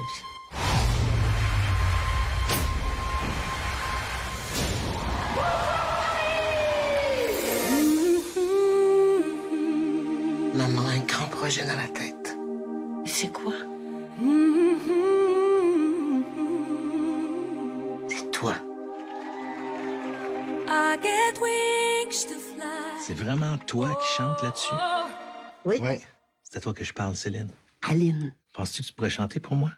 Maman 10.55 10.87
a 10.87 10.93
un 10.93 10.99
grand 11.01 11.27
projet 11.29 11.65
dans 11.65 11.77
la 11.77 11.89
tête. 11.89 12.37
C'est 13.05 13.33
quoi 13.33 13.53
C'est 14.15 15.52
toi. 18.43 18.57
C'est 23.01 23.15
vraiment 23.15 23.57
toi 23.59 23.97
qui 24.01 24.09
chantes 24.17 24.43
là-dessus? 24.43 24.75
Oui. 25.65 25.79
Ouais. 25.79 26.01
C'est 26.43 26.57
à 26.59 26.61
toi 26.61 26.75
que 26.75 26.83
je 26.83 26.93
parle, 26.93 27.15
Céline. 27.15 27.51
Aline. 27.83 28.35
Penses-tu 28.53 28.83
que 28.83 28.89
tu 28.89 28.93
pourrais 28.95 29.11
chanter 29.11 29.39
pour 29.39 29.55
moi? 29.55 29.71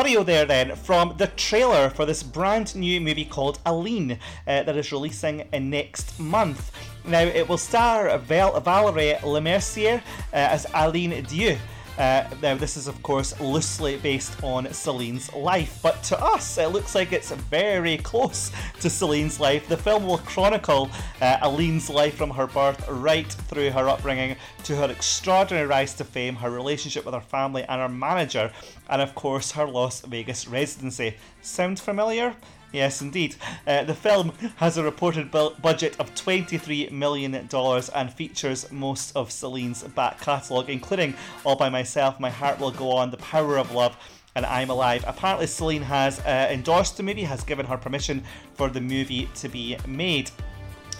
Audio 0.00 0.22
there 0.22 0.46
then 0.46 0.74
from 0.76 1.14
the 1.18 1.26
trailer 1.26 1.90
for 1.90 2.06
this 2.06 2.22
brand 2.22 2.74
new 2.74 2.98
movie 2.98 3.26
called 3.26 3.58
Aline 3.66 4.12
uh, 4.46 4.62
that 4.62 4.74
is 4.74 4.90
releasing 4.92 5.42
uh, 5.42 5.58
next 5.58 6.18
month. 6.18 6.72
Now 7.04 7.20
it 7.20 7.46
will 7.46 7.58
star 7.58 8.16
Val- 8.16 8.58
Valerie 8.60 9.16
Lemercier 9.20 9.98
uh, 9.98 10.02
as 10.32 10.66
Aline 10.72 11.22
Dieu. 11.24 11.58
Uh, 12.00 12.26
now, 12.40 12.54
this 12.54 12.78
is, 12.78 12.88
of 12.88 13.02
course, 13.02 13.38
loosely 13.42 13.98
based 13.98 14.42
on 14.42 14.66
Celine's 14.72 15.30
life, 15.34 15.80
but 15.82 16.02
to 16.02 16.18
us, 16.18 16.56
it 16.56 16.68
looks 16.68 16.94
like 16.94 17.12
it's 17.12 17.30
very 17.30 17.98
close 17.98 18.50
to 18.80 18.88
Celine's 18.88 19.38
life. 19.38 19.68
The 19.68 19.76
film 19.76 20.06
will 20.06 20.16
chronicle 20.16 20.88
uh, 21.20 21.36
Aline's 21.42 21.90
life 21.90 22.14
from 22.14 22.30
her 22.30 22.46
birth 22.46 22.88
right 22.88 23.30
through 23.30 23.72
her 23.72 23.86
upbringing 23.86 24.34
to 24.64 24.76
her 24.76 24.90
extraordinary 24.90 25.66
rise 25.66 25.92
to 25.92 26.04
fame, 26.04 26.36
her 26.36 26.50
relationship 26.50 27.04
with 27.04 27.12
her 27.12 27.20
family 27.20 27.64
and 27.64 27.82
her 27.82 27.88
manager, 27.90 28.50
and 28.88 29.02
of 29.02 29.14
course, 29.14 29.52
her 29.52 29.66
Las 29.66 30.00
Vegas 30.00 30.48
residency. 30.48 31.14
Sound 31.42 31.78
familiar? 31.78 32.34
Yes, 32.72 33.02
indeed. 33.02 33.34
Uh, 33.66 33.82
the 33.84 33.94
film 33.94 34.32
has 34.56 34.76
a 34.76 34.84
reported 34.84 35.30
bu- 35.30 35.54
budget 35.56 35.96
of 35.98 36.14
$23 36.14 36.92
million 36.92 37.34
and 37.34 38.12
features 38.12 38.70
most 38.70 39.16
of 39.16 39.32
Celine's 39.32 39.82
back 39.82 40.20
catalogue, 40.20 40.70
including 40.70 41.14
All 41.44 41.56
By 41.56 41.68
Myself, 41.68 42.20
My 42.20 42.30
Heart 42.30 42.60
Will 42.60 42.70
Go 42.70 42.92
On, 42.92 43.10
The 43.10 43.16
Power 43.16 43.58
of 43.58 43.72
Love, 43.72 43.96
and 44.36 44.46
I'm 44.46 44.70
Alive. 44.70 45.04
Apparently, 45.06 45.48
Celine 45.48 45.82
has 45.82 46.20
uh, 46.20 46.48
endorsed 46.50 46.96
the 46.96 47.02
movie, 47.02 47.24
has 47.24 47.42
given 47.42 47.66
her 47.66 47.76
permission 47.76 48.22
for 48.54 48.68
the 48.68 48.80
movie 48.80 49.28
to 49.36 49.48
be 49.48 49.76
made. 49.88 50.30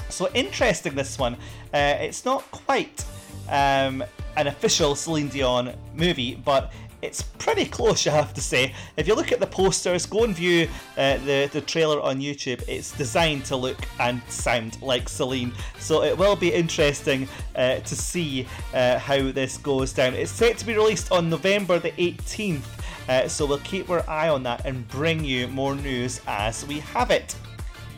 So 0.08 0.28
interesting, 0.34 0.96
this 0.96 1.18
one. 1.18 1.34
Uh, 1.72 1.96
it's 2.00 2.24
not 2.24 2.50
quite 2.50 3.04
um, 3.48 4.02
an 4.36 4.48
official 4.48 4.96
Celine 4.96 5.28
Dion 5.28 5.72
movie, 5.94 6.34
but 6.34 6.72
it's 7.02 7.22
pretty 7.22 7.64
close, 7.64 8.04
you 8.06 8.12
have 8.12 8.34
to 8.34 8.40
say. 8.40 8.74
If 8.96 9.06
you 9.06 9.14
look 9.14 9.32
at 9.32 9.40
the 9.40 9.46
posters, 9.46 10.06
go 10.06 10.24
and 10.24 10.34
view 10.34 10.68
uh, 10.96 11.18
the, 11.18 11.48
the 11.52 11.60
trailer 11.60 12.00
on 12.00 12.20
YouTube. 12.20 12.62
It's 12.68 12.92
designed 12.92 13.44
to 13.46 13.56
look 13.56 13.78
and 13.98 14.22
sound 14.28 14.80
like 14.82 15.08
Celine. 15.08 15.52
So 15.78 16.02
it 16.02 16.16
will 16.16 16.36
be 16.36 16.52
interesting 16.52 17.28
uh, 17.56 17.76
to 17.76 17.96
see 17.96 18.46
uh, 18.74 18.98
how 18.98 19.30
this 19.32 19.58
goes 19.58 19.92
down. 19.92 20.14
It's 20.14 20.30
set 20.30 20.58
to 20.58 20.66
be 20.66 20.74
released 20.74 21.12
on 21.12 21.30
November 21.30 21.78
the 21.78 21.92
18th. 21.92 22.62
Uh, 23.08 23.26
so 23.26 23.44
we'll 23.46 23.58
keep 23.58 23.90
our 23.90 24.08
eye 24.08 24.28
on 24.28 24.42
that 24.44 24.64
and 24.64 24.86
bring 24.88 25.24
you 25.24 25.48
more 25.48 25.74
news 25.74 26.20
as 26.26 26.66
we 26.66 26.80
have 26.80 27.10
it. 27.10 27.34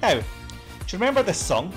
Now, 0.00 0.14
do 0.14 0.22
you 0.88 0.98
remember 0.98 1.22
this 1.22 1.38
song? 1.38 1.72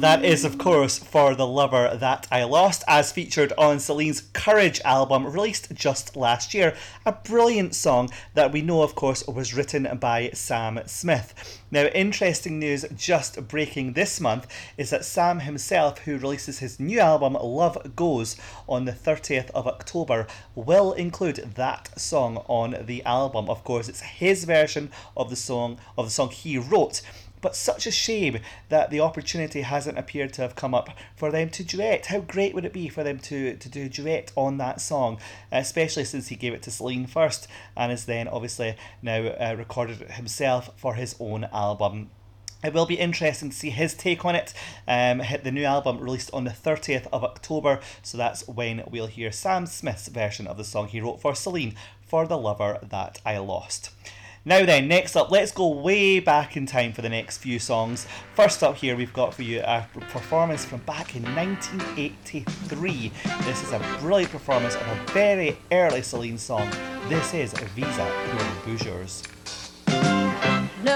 That 0.00 0.26
is, 0.26 0.44
of 0.44 0.58
course, 0.58 0.98
For 0.98 1.34
the 1.34 1.46
Lover 1.46 1.96
That 1.96 2.28
I 2.30 2.44
Lost, 2.44 2.84
as 2.86 3.12
featured 3.12 3.54
on 3.56 3.80
Celine's 3.80 4.20
Courage 4.34 4.78
album, 4.84 5.24
released 5.24 5.72
just 5.72 6.16
last 6.16 6.52
year. 6.52 6.76
A 7.06 7.12
brilliant 7.12 7.74
song 7.74 8.10
that 8.34 8.52
we 8.52 8.60
know, 8.60 8.82
of 8.82 8.94
course, 8.94 9.26
was 9.26 9.54
written 9.54 9.88
by 9.98 10.30
Sam 10.34 10.80
Smith. 10.84 11.62
Now, 11.70 11.86
interesting 11.86 12.58
news 12.58 12.84
just 12.94 13.48
breaking 13.48 13.94
this 13.94 14.20
month 14.20 14.46
is 14.76 14.90
that 14.90 15.06
Sam 15.06 15.40
himself, 15.40 16.00
who 16.00 16.18
releases 16.18 16.58
his 16.58 16.78
new 16.78 17.00
album 17.00 17.32
Love 17.32 17.96
Goes 17.96 18.36
on 18.68 18.84
the 18.84 18.92
30th 18.92 19.50
of 19.50 19.66
October, 19.66 20.26
will 20.54 20.92
include 20.92 21.54
that 21.54 21.98
song 21.98 22.44
on 22.48 22.76
the 22.84 23.02
album. 23.04 23.48
Of 23.48 23.64
course, 23.64 23.88
it's 23.88 24.00
his 24.00 24.44
version 24.44 24.90
of 25.16 25.30
the 25.30 25.36
song 25.36 25.78
of 25.96 26.04
the 26.04 26.10
song 26.10 26.30
he 26.30 26.58
wrote. 26.58 27.00
But 27.40 27.54
such 27.54 27.86
a 27.86 27.90
shame 27.90 28.38
that 28.68 28.90
the 28.90 29.00
opportunity 29.00 29.62
hasn't 29.62 29.98
appeared 29.98 30.32
to 30.34 30.42
have 30.42 30.56
come 30.56 30.74
up 30.74 30.90
for 31.14 31.30
them 31.30 31.50
to 31.50 31.62
duet. 31.62 32.06
How 32.06 32.20
great 32.20 32.54
would 32.54 32.64
it 32.64 32.72
be 32.72 32.88
for 32.88 33.04
them 33.04 33.18
to, 33.20 33.56
to 33.56 33.68
do 33.68 33.84
a 33.84 33.88
duet 33.88 34.32
on 34.36 34.58
that 34.58 34.80
song, 34.80 35.18
especially 35.52 36.04
since 36.04 36.28
he 36.28 36.36
gave 36.36 36.54
it 36.54 36.62
to 36.62 36.70
Celine 36.70 37.06
first 37.06 37.46
and 37.76 37.92
is 37.92 38.06
then 38.06 38.28
obviously 38.28 38.76
now 39.02 39.26
uh, 39.26 39.54
recorded 39.56 40.02
it 40.02 40.12
himself 40.12 40.70
for 40.76 40.94
his 40.94 41.14
own 41.20 41.44
album. 41.52 42.10
It 42.64 42.72
will 42.72 42.86
be 42.86 42.98
interesting 42.98 43.50
to 43.50 43.56
see 43.56 43.70
his 43.70 43.94
take 43.94 44.24
on 44.24 44.34
it. 44.34 44.54
Um, 44.88 45.20
hit 45.20 45.44
the 45.44 45.52
new 45.52 45.64
album 45.64 46.00
released 46.00 46.30
on 46.32 46.44
the 46.44 46.50
30th 46.50 47.06
of 47.12 47.22
October, 47.22 47.80
so 48.02 48.16
that's 48.16 48.48
when 48.48 48.82
we'll 48.90 49.06
hear 49.06 49.30
Sam 49.30 49.66
Smith's 49.66 50.08
version 50.08 50.46
of 50.46 50.56
the 50.56 50.64
song 50.64 50.88
he 50.88 51.00
wrote 51.00 51.20
for 51.20 51.34
Celine 51.34 51.76
for 52.00 52.26
the 52.26 52.38
lover 52.38 52.78
that 52.82 53.20
I 53.24 53.38
lost. 53.38 53.90
Now 54.48 54.64
then, 54.64 54.86
next 54.86 55.16
up, 55.16 55.32
let's 55.32 55.50
go 55.50 55.66
way 55.66 56.20
back 56.20 56.56
in 56.56 56.66
time 56.66 56.92
for 56.92 57.02
the 57.02 57.08
next 57.08 57.38
few 57.38 57.58
songs. 57.58 58.06
First 58.36 58.62
up 58.62 58.76
here, 58.76 58.94
we've 58.94 59.12
got 59.12 59.34
for 59.34 59.42
you 59.42 59.58
a 59.58 59.84
performance 59.92 60.64
from 60.64 60.78
back 60.82 61.16
in 61.16 61.24
1983. 61.34 63.12
This 63.40 63.64
is 63.64 63.72
a 63.72 63.80
brilliant 63.98 64.30
performance 64.30 64.76
of 64.76 64.82
a 64.82 64.94
very 65.12 65.58
early 65.72 66.00
Celine 66.00 66.38
song. 66.38 66.70
This 67.08 67.34
is 67.34 67.52
Visa 67.74 68.08
pour 68.30 68.38
beaux 68.64 68.76
jours. 68.76 69.24
Le 69.88 70.92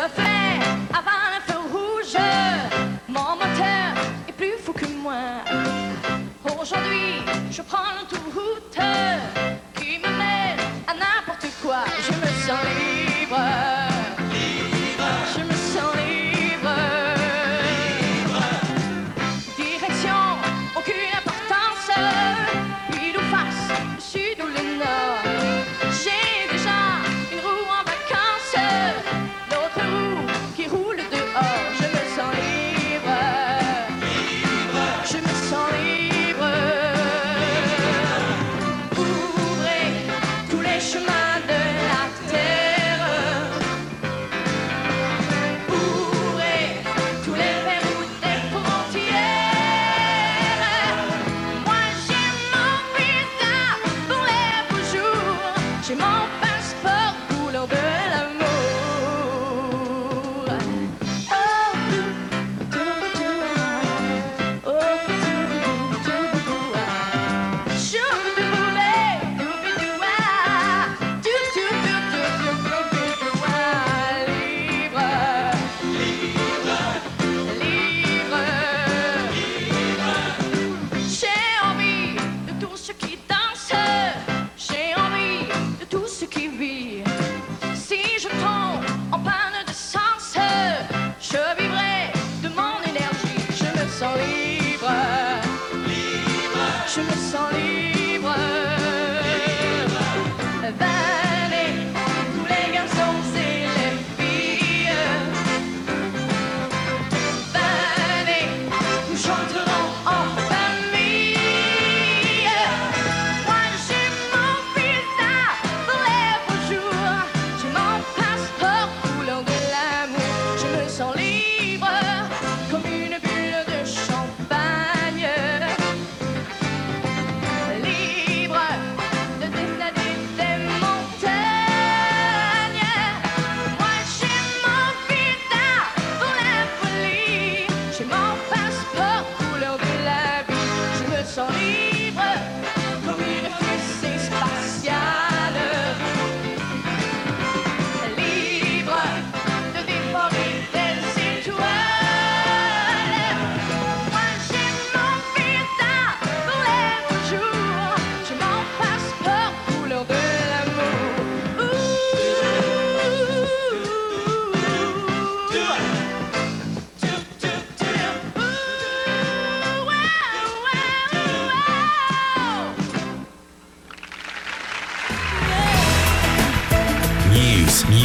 avant 0.95 1.33
le 1.35 1.41
feu 1.45 1.59
rouge, 1.73 2.17
mon 3.09 3.35
moteur 3.35 3.97
est 4.29 4.37
plus 4.37 4.59
fou 4.59 4.73
que 4.73 4.87
moi. 4.87 5.43
Aujourd'hui, 6.57 7.25
je 7.51 7.63
prends 7.63 7.91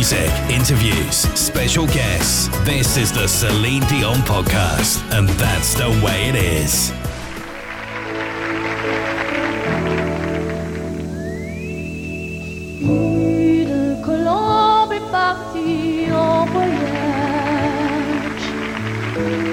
music, 0.06 0.32
interviews, 0.52 1.16
special 1.34 1.88
guests. 1.88 2.48
This 2.64 2.96
is 2.96 3.12
the 3.12 3.28
Celine 3.28 3.82
Dion 3.88 4.18
podcast, 4.18 5.02
and 5.12 5.28
that's 5.30 5.74
the 5.74 5.90
way 6.06 6.30
it 6.30 6.36
is. 6.36 6.94
Une 12.82 13.98
colombe 14.06 14.94
est 14.94 15.12
partie 15.12 16.12
en 16.12 16.46
voyage. 16.54 16.76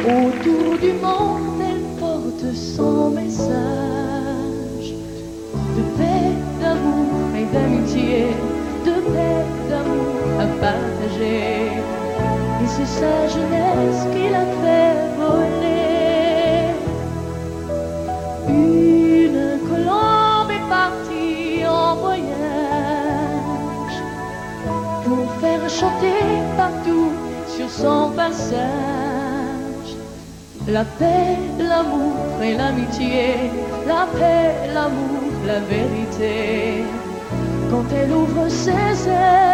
Autour 0.05 0.78
du 0.78 0.92
monde, 1.00 1.62
elle 1.62 1.98
porte 1.98 2.55
son 2.55 3.11
message 3.11 4.92
de 5.76 5.82
paix, 5.96 6.36
d'amour 6.61 7.36
et 7.36 7.46
d'amitié, 7.55 8.26
Et 11.22 12.66
c'est 12.66 12.86
sa 12.86 13.28
jeunesse 13.28 14.06
qui 14.12 14.28
l'a 14.28 14.46
fait 14.62 14.94
voler. 15.18 16.74
Une 18.48 19.58
colombe 19.68 20.50
est 20.58 20.68
partie 20.68 21.66
en 21.66 21.96
voyage 21.96 22.26
pour 25.04 25.26
faire 25.40 25.68
chanter 25.68 26.20
partout 26.56 27.12
sur 27.48 27.68
son 27.70 28.10
passage 28.10 29.02
la 30.68 30.84
paix, 30.84 31.36
l'amour 31.58 32.40
et 32.42 32.54
l'amitié, 32.54 33.50
la 33.86 34.06
paix, 34.16 34.54
l'amour, 34.72 35.32
la 35.46 35.58
vérité. 35.60 36.84
Quand 37.70 37.84
elle 37.92 38.12
ouvre 38.12 38.48
ses 38.48 39.08
ailes, 39.08 39.51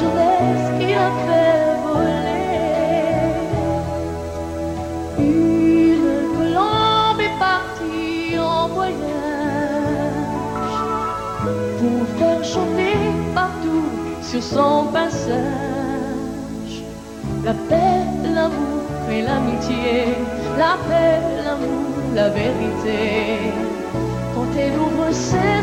jeunesse 0.00 0.68
qui 0.78 0.90
a 0.94 1.08
fait 1.24 1.64
voler. 1.84 2.50
Une 5.18 6.20
colombe 6.36 7.20
est 7.28 7.38
partie 7.38 8.38
en 8.38 8.68
voyage 8.68 8.96
pour 11.78 12.00
faire 12.18 12.42
chanter 12.54 12.96
partout 13.34 13.88
sur 14.22 14.42
son 14.42 14.86
passage 14.92 15.80
la 17.44 17.54
paix, 17.68 18.04
l'amour 18.34 18.84
et 19.10 19.22
l'amitié, 19.22 20.14
la 20.58 20.76
paix, 20.86 21.20
l'amour, 21.44 21.94
la 22.14 22.28
vérité. 22.28 23.00
Quand 24.34 24.50
elle 24.58 24.76
ouvre 24.78 25.10
ses 25.12 25.62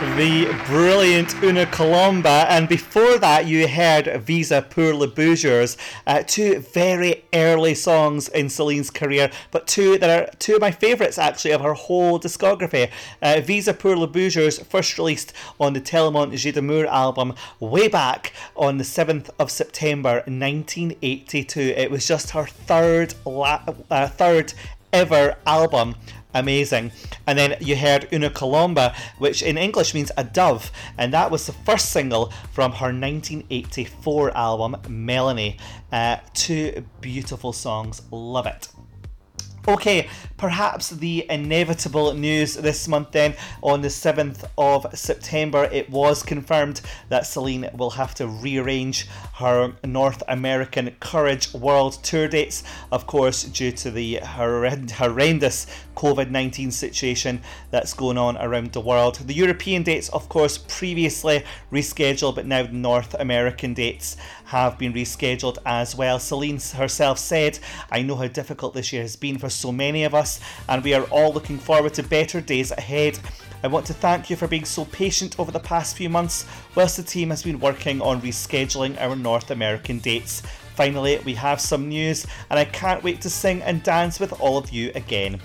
The 0.00 0.46
brilliant 0.64 1.34
Une 1.42 1.66
Colombe, 1.66 2.24
and 2.24 2.66
before 2.66 3.18
that, 3.18 3.46
you 3.46 3.68
heard 3.68 4.06
Visa 4.22 4.62
pour 4.62 4.94
les 4.94 5.06
beaux 5.06 5.34
jours, 5.34 5.76
uh, 6.06 6.22
two 6.26 6.60
very 6.60 7.22
early 7.34 7.74
songs 7.74 8.28
in 8.28 8.48
Celine's 8.48 8.88
career, 8.88 9.30
but 9.50 9.66
two 9.66 9.98
that 9.98 10.08
are 10.08 10.34
two 10.38 10.54
of 10.54 10.62
my 10.62 10.70
favourites 10.70 11.18
actually 11.18 11.50
of 11.50 11.60
her 11.60 11.74
whole 11.74 12.18
discography. 12.18 12.90
Uh, 13.20 13.42
Visa 13.42 13.74
pour 13.74 13.94
les 13.94 14.06
beaux 14.06 14.30
jours, 14.30 14.58
first 14.60 14.96
released 14.96 15.34
on 15.60 15.74
the 15.74 15.82
Tellement 15.82 16.34
J'ai 16.34 16.50
d'Amour 16.50 16.86
album 16.86 17.34
way 17.58 17.86
back 17.86 18.32
on 18.56 18.78
the 18.78 18.84
7th 18.84 19.28
of 19.38 19.50
September 19.50 20.22
1982. 20.26 21.60
It 21.60 21.90
was 21.90 22.08
just 22.08 22.30
her 22.30 22.46
third, 22.46 23.12
la- 23.26 23.64
uh, 23.90 24.08
third 24.08 24.54
ever 24.94 25.36
album 25.46 25.94
amazing. 26.34 26.92
And 27.26 27.38
then 27.38 27.56
you 27.60 27.76
heard 27.76 28.08
Une 28.12 28.30
Colombe, 28.30 28.92
which 29.18 29.42
in 29.42 29.58
English 29.58 29.94
means 29.94 30.12
a 30.16 30.24
dove, 30.24 30.70
and 30.96 31.12
that 31.12 31.30
was 31.30 31.46
the 31.46 31.52
first 31.52 31.90
single 31.90 32.32
from 32.52 32.72
her 32.72 32.86
1984 32.86 34.36
album, 34.36 34.76
Melanie. 34.88 35.58
Uh, 35.92 36.18
two 36.34 36.84
beautiful 37.00 37.52
songs, 37.52 38.02
love 38.10 38.46
it. 38.46 38.68
Okay, 39.68 40.08
perhaps 40.38 40.88
the 40.88 41.26
inevitable 41.28 42.14
news 42.14 42.54
this 42.54 42.88
month 42.88 43.10
then. 43.12 43.34
On 43.62 43.82
the 43.82 43.88
7th 43.88 44.48
of 44.56 44.86
September, 44.98 45.64
it 45.64 45.90
was 45.90 46.22
confirmed 46.22 46.80
that 47.10 47.26
Celine 47.26 47.68
will 47.74 47.90
have 47.90 48.14
to 48.14 48.26
rearrange 48.26 49.06
her 49.34 49.74
North 49.84 50.22
American 50.28 50.96
Courage 50.98 51.52
World 51.52 52.02
Tour 52.02 52.26
dates, 52.26 52.62
of 52.90 53.06
course, 53.06 53.44
due 53.44 53.72
to 53.72 53.90
the 53.90 54.20
horrend- 54.22 54.92
horrendous 54.92 55.66
COVID 55.94 56.30
19 56.30 56.70
situation 56.70 57.42
that's 57.70 57.92
going 57.92 58.16
on 58.16 58.38
around 58.38 58.72
the 58.72 58.80
world. 58.80 59.16
The 59.16 59.34
European 59.34 59.82
dates, 59.82 60.08
of 60.08 60.30
course, 60.30 60.56
previously 60.56 61.44
rescheduled, 61.70 62.36
but 62.36 62.46
now 62.46 62.62
the 62.62 62.72
North 62.72 63.14
American 63.20 63.74
dates 63.74 64.16
have 64.50 64.76
been 64.78 64.92
rescheduled 64.92 65.58
as 65.64 65.94
well. 65.94 66.18
Celine 66.18 66.58
herself 66.74 67.18
said, 67.20 67.60
I 67.90 68.02
know 68.02 68.16
how 68.16 68.26
difficult 68.26 68.74
this 68.74 68.92
year 68.92 69.02
has 69.02 69.14
been 69.14 69.38
for 69.38 69.48
so 69.48 69.70
many 69.70 70.02
of 70.02 70.12
us, 70.12 70.40
and 70.68 70.82
we 70.82 70.92
are 70.92 71.04
all 71.04 71.32
looking 71.32 71.56
forward 71.56 71.94
to 71.94 72.02
better 72.02 72.40
days 72.40 72.72
ahead. 72.72 73.16
I 73.62 73.68
want 73.68 73.86
to 73.86 73.94
thank 73.94 74.28
you 74.28 74.34
for 74.34 74.48
being 74.48 74.64
so 74.64 74.86
patient 74.86 75.38
over 75.38 75.52
the 75.52 75.60
past 75.60 75.96
few 75.96 76.08
months 76.08 76.46
whilst 76.74 76.96
the 76.96 77.04
team 77.04 77.30
has 77.30 77.44
been 77.44 77.60
working 77.60 78.02
on 78.02 78.22
rescheduling 78.22 79.00
our 79.00 79.14
North 79.14 79.52
American 79.52 80.00
dates. 80.00 80.42
Finally, 80.74 81.20
we 81.24 81.34
have 81.34 81.60
some 81.60 81.88
news, 81.88 82.26
and 82.48 82.58
I 82.58 82.64
can't 82.64 83.04
wait 83.04 83.20
to 83.20 83.30
sing 83.30 83.62
and 83.62 83.84
dance 83.84 84.18
with 84.18 84.40
all 84.40 84.58
of 84.58 84.70
you 84.70 84.90
again. 84.96 85.40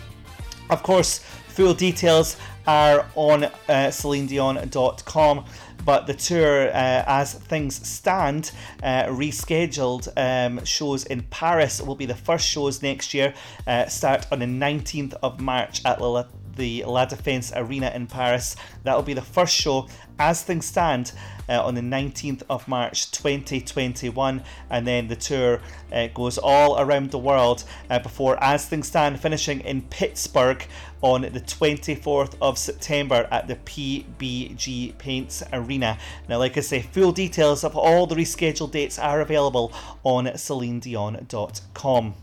Of 0.71 0.81
course, 0.81 1.19
full 1.49 1.75
details 1.75 2.37
are 2.65 3.05
on 3.15 3.43
uh, 3.43 3.51
CelineDion.com. 3.67 5.45
But 5.86 6.07
the 6.07 6.15
tour, 6.15 6.67
uh, 6.67 7.03
as 7.07 7.36
things 7.36 7.88
stand, 7.88 8.51
uh, 8.81 9.03
rescheduled 9.03 10.09
um, 10.17 10.65
shows 10.65 11.05
in 11.05 11.21
Paris 11.23 11.79
will 11.79 11.95
be 11.95 12.07
the 12.07 12.15
first 12.15 12.47
shows 12.47 12.81
next 12.81 13.13
year. 13.13 13.36
Uh, 13.67 13.86
start 13.86 14.25
on 14.31 14.39
the 14.39 14.45
19th 14.45 15.13
of 15.21 15.39
March 15.39 15.81
at 15.86 16.01
La, 16.01 16.25
the 16.55 16.83
La 16.85 17.05
Défense 17.05 17.51
Arena 17.55 17.91
in 17.93 18.07
Paris. 18.07 18.55
That 18.83 18.95
will 18.95 19.03
be 19.03 19.13
the 19.13 19.21
first 19.21 19.55
show 19.55 19.87
as 20.19 20.43
things 20.43 20.65
stand 20.65 21.11
uh, 21.49 21.63
on 21.63 21.75
the 21.75 21.81
19th 21.81 22.43
of 22.49 22.67
March 22.67 23.11
2021, 23.11 24.43
and 24.69 24.87
then 24.87 25.07
the 25.07 25.15
tour 25.15 25.59
uh, 25.91 26.07
goes 26.07 26.37
all 26.37 26.79
around 26.79 27.11
the 27.11 27.19
world 27.19 27.63
uh, 27.89 27.99
before 27.99 28.41
As 28.43 28.65
Things 28.65 28.87
Stand 28.87 29.19
finishing 29.19 29.61
in 29.61 29.81
Pittsburgh 29.83 30.65
on 31.01 31.21
the 31.21 31.41
24th 31.41 32.35
of 32.41 32.57
September 32.57 33.27
at 33.31 33.47
the 33.47 33.55
PPG 33.57 34.97
Paints 34.97 35.43
Arena. 35.53 35.97
Now, 36.27 36.39
like 36.39 36.57
I 36.57 36.61
say, 36.61 36.81
full 36.81 37.11
details 37.11 37.63
of 37.63 37.75
all 37.75 38.07
the 38.07 38.15
rescheduled 38.15 38.71
dates 38.71 38.97
are 38.97 39.21
available 39.21 39.71
on 40.03 40.25
CelineDion.com. 40.25 42.15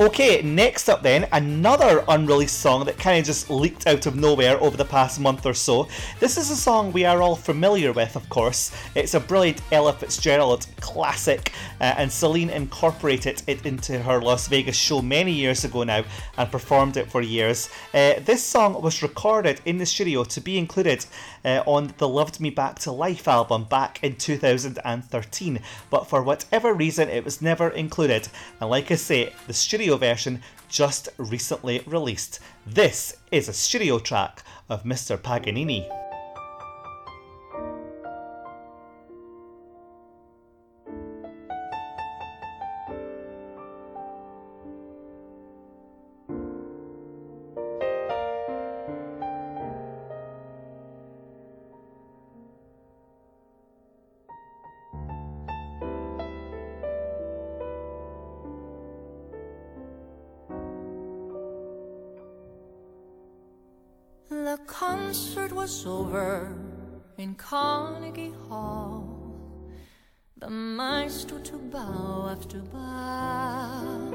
Okay, 0.00 0.42
next 0.42 0.88
up 0.88 1.04
then, 1.04 1.28
another 1.30 2.04
unreleased 2.08 2.58
song 2.58 2.84
that 2.86 2.98
kind 2.98 3.20
of 3.20 3.24
just 3.24 3.48
leaked 3.48 3.86
out 3.86 4.06
of 4.06 4.16
nowhere 4.16 4.60
over 4.60 4.76
the 4.76 4.84
past 4.84 5.20
month 5.20 5.46
or 5.46 5.54
so. 5.54 5.86
This 6.18 6.36
is 6.36 6.50
a 6.50 6.56
song 6.56 6.90
we 6.90 7.04
are 7.04 7.22
all 7.22 7.36
familiar 7.36 7.92
with, 7.92 8.16
of 8.16 8.28
course. 8.28 8.72
It's 8.96 9.14
a 9.14 9.20
brilliant 9.20 9.62
Ella 9.70 9.92
Fitzgerald 9.92 10.66
classic, 10.80 11.52
uh, 11.80 11.94
and 11.96 12.10
Celine 12.10 12.50
incorporated 12.50 13.44
it 13.46 13.64
into 13.64 14.02
her 14.02 14.20
Las 14.20 14.48
Vegas 14.48 14.74
show 14.74 15.00
many 15.00 15.30
years 15.30 15.64
ago 15.64 15.84
now 15.84 16.02
and 16.36 16.50
performed 16.50 16.96
it 16.96 17.08
for 17.08 17.22
years. 17.22 17.70
Uh, 17.94 18.14
this 18.24 18.42
song 18.42 18.82
was 18.82 19.00
recorded 19.00 19.60
in 19.64 19.78
the 19.78 19.86
studio 19.86 20.24
to 20.24 20.40
be 20.40 20.58
included 20.58 21.06
uh, 21.44 21.62
on 21.66 21.94
the 21.98 22.08
Loved 22.08 22.40
Me 22.40 22.50
Back 22.50 22.78
to 22.80 22.92
Life 22.92 23.28
album 23.28 23.64
back 23.64 24.02
in 24.02 24.16
2013, 24.16 25.60
but 25.90 26.08
for 26.08 26.22
whatever 26.22 26.72
reason, 26.72 27.08
it 27.08 27.24
was 27.24 27.42
never 27.42 27.68
included. 27.70 28.28
And 28.60 28.70
like 28.70 28.90
I 28.90 28.96
say, 28.96 29.32
the 29.46 29.52
studio 29.52 29.96
version 29.96 30.42
just 30.68 31.08
recently 31.18 31.82
released. 31.86 32.40
This 32.66 33.16
is 33.30 33.48
a 33.48 33.52
studio 33.52 33.98
track 33.98 34.42
of 34.68 34.84
Mr. 34.84 35.20
Paganini. 35.20 35.88
Over 65.86 66.56
in 67.18 67.34
Carnegie 67.34 68.34
Hall. 68.48 69.20
The 70.38 70.50
maestro 70.50 71.38
to 71.38 71.56
bow 71.56 72.28
after 72.30 72.58
bow. 72.58 74.12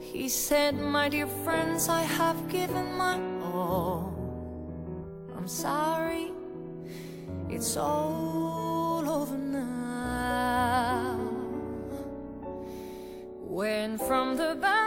He 0.00 0.28
said, 0.28 0.74
My 0.76 1.08
dear 1.08 1.26
friends, 1.26 1.88
I 1.88 2.02
have 2.02 2.48
given 2.48 2.92
my 2.96 3.18
all. 3.42 4.14
I'm 5.36 5.48
sorry, 5.48 6.32
it's 7.48 7.76
all 7.76 9.08
over 9.08 9.36
now. 9.36 11.16
When 13.58 13.98
from 13.98 14.36
the 14.36 14.56
balcony 14.60 14.77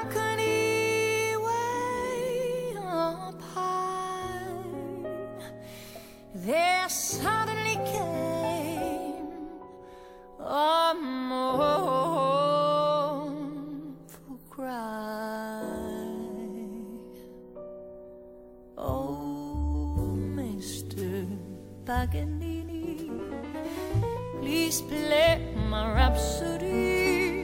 play 24.90 25.40
my 25.70 25.94
rhapsody. 25.94 27.44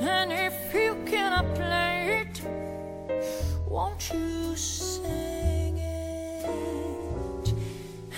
And 0.00 0.32
if 0.32 0.74
you 0.74 0.96
cannot 1.06 1.54
play 1.54 2.22
it, 2.22 2.42
won't 3.68 4.10
you 4.12 4.56
sing 4.56 5.78
it? 5.78 6.44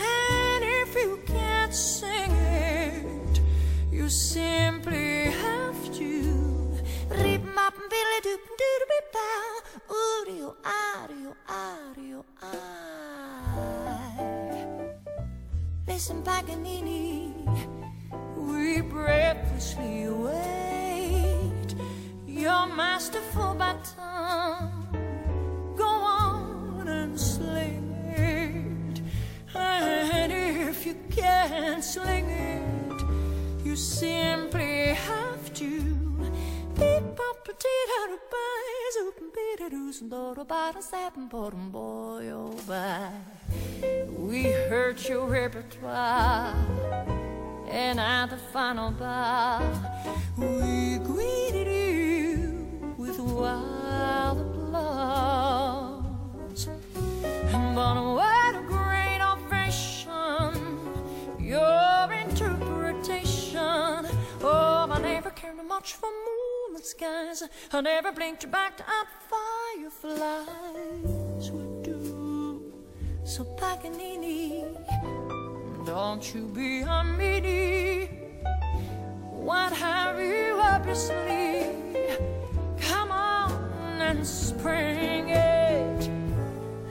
And 0.00 0.64
if 0.64 0.94
you 0.94 1.20
can't 1.26 1.74
sing 1.74 2.30
it, 2.30 3.40
you 3.90 4.08
simply 4.08 5.30
have 5.30 5.94
to. 5.94 6.34
Oodio, 9.90 10.54
adio, 10.64 11.36
adio, 11.46 12.24
I. 12.42 12.44
Listen, 15.86 16.22
Paganini, 16.22 17.03
breathlessly 19.24 20.04
await 20.04 21.74
your 22.26 22.66
masterful 22.66 23.54
baton. 23.54 24.70
Go 25.76 25.86
on 25.86 26.86
and 26.88 27.18
sling 27.18 27.88
it. 28.16 29.00
And 29.54 30.30
if 30.30 30.84
you 30.84 30.94
can't 31.10 31.82
sling 31.82 32.28
it, 32.28 33.64
you 33.64 33.76
simply 33.76 34.88
have 34.88 35.54
to. 35.54 35.94
Bottom 41.30 41.70
boy 41.70 42.30
oh. 42.30 42.54
We 44.18 44.42
heard 44.44 45.02
your 45.08 45.26
repertoire, 45.26 46.54
and 47.74 47.98
at 47.98 48.30
the 48.30 48.36
final 48.36 48.92
bow, 48.92 49.60
we 50.36 50.98
greeted 50.98 51.66
you 51.66 52.94
with 52.96 53.18
wild 53.18 54.38
applause. 54.38 56.04
But 57.74 57.96
what 58.18 58.54
a 58.54 58.62
great 58.62 59.20
ovation! 59.20 60.54
Your 61.40 62.12
interpretation. 62.12 64.06
Oh, 64.40 64.86
I 64.88 65.00
never 65.02 65.30
cared 65.30 65.56
much 65.66 65.94
for 65.94 66.10
moonlit 66.26 66.86
skies. 66.86 67.42
I 67.72 67.80
never 67.80 68.12
blinked 68.12 68.48
back 68.52 68.80
at 68.82 69.08
fireflies 69.32 71.50
would 71.50 71.82
do. 71.82 72.72
So 73.24 73.42
Paganini, 73.42 74.64
don't 75.84 76.34
you 76.34 76.42
be 76.48 76.80
a 76.80 77.02
meanie. 77.18 78.08
What 79.30 79.72
have 79.72 80.18
you 80.18 80.58
up 80.60 80.86
your 80.86 80.94
sleeve? 80.94 82.18
Come 82.80 83.10
on 83.10 83.52
and 84.00 84.26
spring 84.26 85.28
it. 85.28 86.08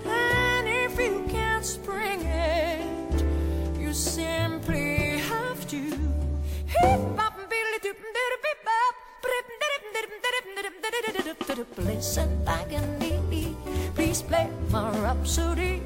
And 0.05 0.67
if 0.67 0.99
you 0.99 1.25
can't 1.27 1.65
spring 1.65 2.21
it, 2.21 3.23
you 3.79 3.93
simply 3.93 5.17
have 5.31 5.67
to 5.69 5.81
hip 6.67 7.01
hop 7.17 7.39
and 7.39 7.49
biddly 7.49 7.79
doop 7.81 7.97
please 13.95 14.21
play 14.21 14.49
my 14.69 14.89
rhapsody. 14.99 15.81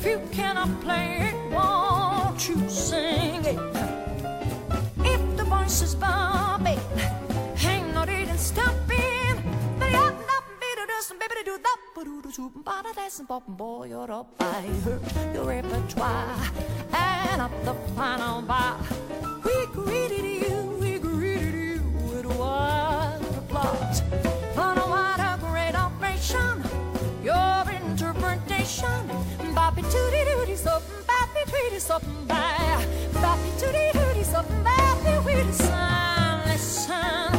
If 0.00 0.06
you 0.06 0.20
cannot 0.32 0.80
play 0.80 1.28
it, 1.28 1.52
won't 1.52 2.48
you 2.48 2.56
sing 2.70 3.44
it? 3.44 3.58
If 5.04 5.36
the 5.36 5.44
voice 5.44 5.82
is 5.82 5.94
bobbing, 5.94 6.80
hang 7.54 7.92
not 7.92 8.08
it 8.08 8.28
and 8.28 8.40
stopping. 8.40 9.36
But 9.78 9.94
up, 9.94 10.14
up, 10.14 10.44
beat 10.58 10.78
it, 10.84 10.90
us, 10.98 11.10
and 11.10 11.20
baby, 11.20 11.42
do 11.44 11.58
that. 11.58 11.76
But 11.94 12.04
do 12.04 12.22
the 12.22 12.32
soup 12.32 12.54
and 12.54 12.64
bada, 12.64 12.94
that's 12.94 13.18
and 13.18 13.28
boy, 13.28 13.88
you're 13.88 14.10
up. 14.10 14.32
I 14.40 14.62
heard 14.84 15.02
your 15.34 15.44
repertoire. 15.44 16.48
And 16.94 17.42
up 17.42 17.52
the 17.66 17.74
final 17.94 18.40
bar, 18.40 18.80
we 19.44 19.66
greeted 19.66 20.24
you, 20.24 20.78
we 20.80 20.98
greeted 20.98 21.52
you 21.52 21.82
with 22.08 22.24
wild 22.24 23.22
applause. 23.36 24.00
What 24.56 24.78
a 25.20 25.36
great 25.42 25.74
operation, 25.74 26.64
your 27.22 27.70
interpretation. 28.60 29.54
Boppy 29.54 29.82
tooty 29.90 30.24
dooty 30.30 30.56
something, 30.56 31.04
boppy 31.06 31.42
tweety 31.48 31.78
bye. 32.26 32.84
Boppy 33.12 33.60
tooty 33.60 33.98
dooty 33.98 34.24
something, 34.24 34.64
boppy 34.64 35.24
weedy 35.24 35.52
son. 35.52 36.42
Listen, 36.46 37.32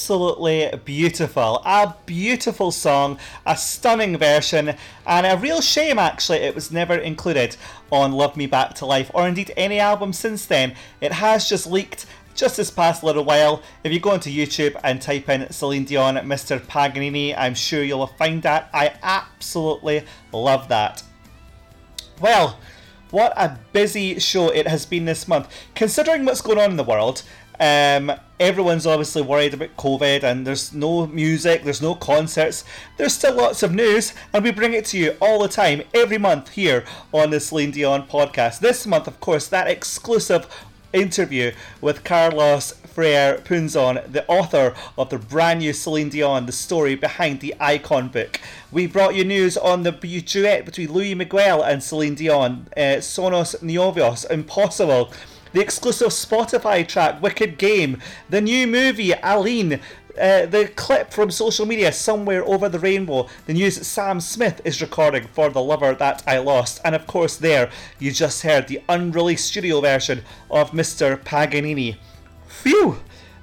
absolutely 0.00 0.70
beautiful. 0.86 1.60
A 1.66 1.94
beautiful 2.06 2.70
song, 2.70 3.18
a 3.44 3.54
stunning 3.54 4.16
version, 4.16 4.74
and 5.06 5.26
a 5.26 5.36
real 5.36 5.60
shame 5.60 5.98
actually 5.98 6.38
it 6.38 6.54
was 6.54 6.72
never 6.72 6.94
included 6.94 7.54
on 7.92 8.12
Loved 8.12 8.34
Me 8.34 8.46
Back 8.46 8.72
to 8.76 8.86
Life 8.86 9.10
or 9.12 9.28
indeed 9.28 9.52
any 9.58 9.78
album 9.78 10.14
since 10.14 10.46
then. 10.46 10.74
It 11.02 11.12
has 11.12 11.50
just 11.50 11.66
leaked 11.66 12.06
just 12.34 12.56
this 12.56 12.70
past 12.70 13.04
little 13.04 13.24
while. 13.24 13.62
If 13.84 13.92
you 13.92 14.00
go 14.00 14.12
onto 14.12 14.30
YouTube 14.30 14.80
and 14.82 15.02
type 15.02 15.28
in 15.28 15.52
Celine 15.52 15.84
Dion, 15.84 16.14
Mr. 16.14 16.58
Paganini, 16.58 17.36
I'm 17.36 17.54
sure 17.54 17.82
you'll 17.84 18.06
find 18.06 18.42
that. 18.42 18.70
I 18.72 18.94
absolutely 19.02 20.04
love 20.32 20.68
that. 20.68 21.02
Well, 22.22 22.58
what 23.10 23.32
a 23.36 23.58
busy 23.72 24.18
show 24.18 24.48
it 24.48 24.66
has 24.68 24.86
been 24.86 25.04
this 25.04 25.26
month. 25.26 25.52
Considering 25.74 26.24
what's 26.24 26.40
going 26.40 26.58
on 26.58 26.70
in 26.70 26.76
the 26.76 26.84
world, 26.84 27.22
um, 27.60 28.10
everyone's 28.40 28.86
obviously 28.86 29.20
worried 29.20 29.52
about 29.52 29.76
COVID 29.76 30.22
and 30.22 30.46
there's 30.46 30.72
no 30.72 31.06
music, 31.06 31.62
there's 31.62 31.82
no 31.82 31.94
concerts. 31.94 32.64
There's 32.96 33.14
still 33.14 33.36
lots 33.36 33.62
of 33.62 33.74
news, 33.74 34.14
and 34.32 34.42
we 34.42 34.50
bring 34.50 34.72
it 34.72 34.86
to 34.86 34.98
you 34.98 35.16
all 35.20 35.42
the 35.42 35.48
time, 35.48 35.82
every 35.92 36.18
month 36.18 36.50
here 36.50 36.84
on 37.12 37.30
the 37.30 37.38
Celine 37.38 37.70
Dion 37.70 38.08
podcast. 38.08 38.60
This 38.60 38.86
month, 38.86 39.06
of 39.06 39.20
course, 39.20 39.46
that 39.48 39.68
exclusive 39.68 40.46
interview 40.92 41.52
with 41.80 42.02
Carlos 42.02 42.72
Freire 42.72 43.38
Punzon, 43.38 44.10
the 44.10 44.26
author 44.26 44.74
of 44.98 45.10
the 45.10 45.18
brand 45.18 45.60
new 45.60 45.72
Celine 45.72 46.08
Dion, 46.08 46.46
the 46.46 46.52
story 46.52 46.94
behind 46.94 47.40
the 47.40 47.54
Icon 47.60 48.08
book. 48.08 48.40
We 48.72 48.86
brought 48.86 49.14
you 49.14 49.24
news 49.24 49.56
on 49.56 49.84
the 49.84 49.92
duet 49.92 50.64
between 50.64 50.92
Luis 50.92 51.14
Miguel 51.14 51.62
and 51.62 51.82
Celine 51.82 52.14
Dion, 52.14 52.68
uh, 52.76 53.00
Somos 53.00 53.54
Novios, 53.62 54.28
Impossible. 54.30 55.12
The 55.52 55.60
exclusive 55.60 56.08
Spotify 56.08 56.86
track 56.86 57.20
Wicked 57.20 57.58
Game, 57.58 58.00
the 58.28 58.40
new 58.40 58.66
movie 58.68 59.12
Aline, 59.22 59.80
uh, 60.20 60.46
the 60.46 60.70
clip 60.76 61.12
from 61.12 61.30
social 61.30 61.66
media 61.66 61.92
somewhere 61.92 62.44
over 62.44 62.68
the 62.68 62.78
rainbow, 62.78 63.26
the 63.46 63.54
news 63.54 63.84
Sam 63.86 64.20
Smith 64.20 64.60
is 64.64 64.80
recording 64.80 65.26
for 65.32 65.50
The 65.50 65.62
Lover 65.62 65.94
That 65.94 66.22
I 66.26 66.38
Lost, 66.38 66.80
and 66.84 66.94
of 66.94 67.06
course, 67.06 67.36
there 67.36 67.70
you 67.98 68.12
just 68.12 68.42
heard 68.42 68.68
the 68.68 68.80
unreleased 68.88 69.46
studio 69.46 69.80
version 69.80 70.22
of 70.50 70.70
Mr. 70.70 71.20
Paganini. 71.24 71.96
Phew! 72.46 72.98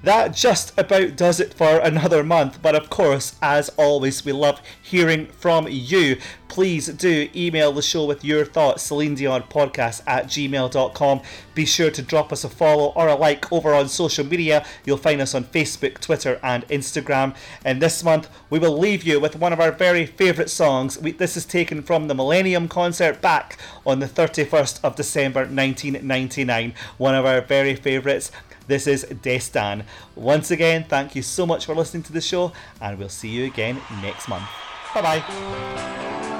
That 0.08 0.34
just 0.34 0.72
about 0.80 1.18
does 1.18 1.42
it 1.42 1.54
for 1.54 1.80
another 1.80 2.24
month, 2.24 2.62
but 2.62 2.76
of 2.76 2.90
course, 2.90 3.36
as 3.42 3.68
always, 3.76 4.24
we 4.24 4.32
love 4.32 4.62
hearing 4.82 5.26
from 5.26 5.68
you. 5.70 6.16
Please 6.48 6.88
do 6.88 7.28
email 7.36 7.74
the 7.74 7.82
show 7.82 8.06
with 8.06 8.24
your 8.24 8.46
thoughts, 8.46 8.84
Celine 8.84 9.16
Dion 9.16 9.44
podcast 9.44 10.02
at 10.08 10.28
gmail.com. 10.28 11.22
Be 11.54 11.66
sure 11.66 11.92
to 11.92 12.02
drop 12.02 12.32
us 12.32 12.46
a 12.46 12.50
follow 12.50 12.94
or 12.96 13.10
a 13.10 13.16
like 13.16 13.52
over 13.52 13.74
on 13.74 13.90
social 13.90 14.26
media. 14.26 14.66
You'll 14.86 14.96
find 14.96 15.20
us 15.20 15.36
on 15.36 15.44
Facebook, 15.44 16.00
Twitter, 16.00 16.40
and 16.42 16.66
Instagram. 16.70 17.36
And 17.66 17.82
this 17.82 18.02
month, 18.02 18.30
we 18.50 18.60
will 18.60 18.78
leave 18.78 19.04
you 19.04 19.20
with 19.20 19.36
one 19.36 19.52
of 19.52 19.60
our 19.60 19.74
very 19.74 20.06
favourite 20.06 20.50
songs. 20.50 20.98
We, 20.98 21.12
this 21.12 21.36
is 21.36 21.46
taken 21.46 21.82
from 21.84 22.08
the 22.08 22.16
Millennium 22.16 22.70
concert 22.70 23.22
back 23.22 23.58
on 23.86 24.00
the 24.00 24.08
31st 24.08 24.80
of 24.86 24.96
December 24.96 25.42
1999. 25.42 26.74
One 26.98 27.14
of 27.14 27.26
our 27.26 27.42
very 27.42 27.76
favourites. 27.76 28.32
This 28.68 28.86
is 28.88 29.04
Destin. 29.22 29.84
Once 30.16 30.52
again, 30.52 30.86
thank 30.88 31.16
you 31.16 31.22
so 31.22 31.46
much 31.46 31.66
for 31.66 31.74
listening 31.74 32.04
to 32.04 32.14
the 32.14 32.22
show, 32.22 32.52
and 32.82 33.00
we'll 33.00 33.10
see 33.10 33.30
you 33.30 33.46
again 33.46 33.80
next 34.02 34.28
month. 34.28 34.48
Bye 34.94 35.02
bye. 35.02 36.34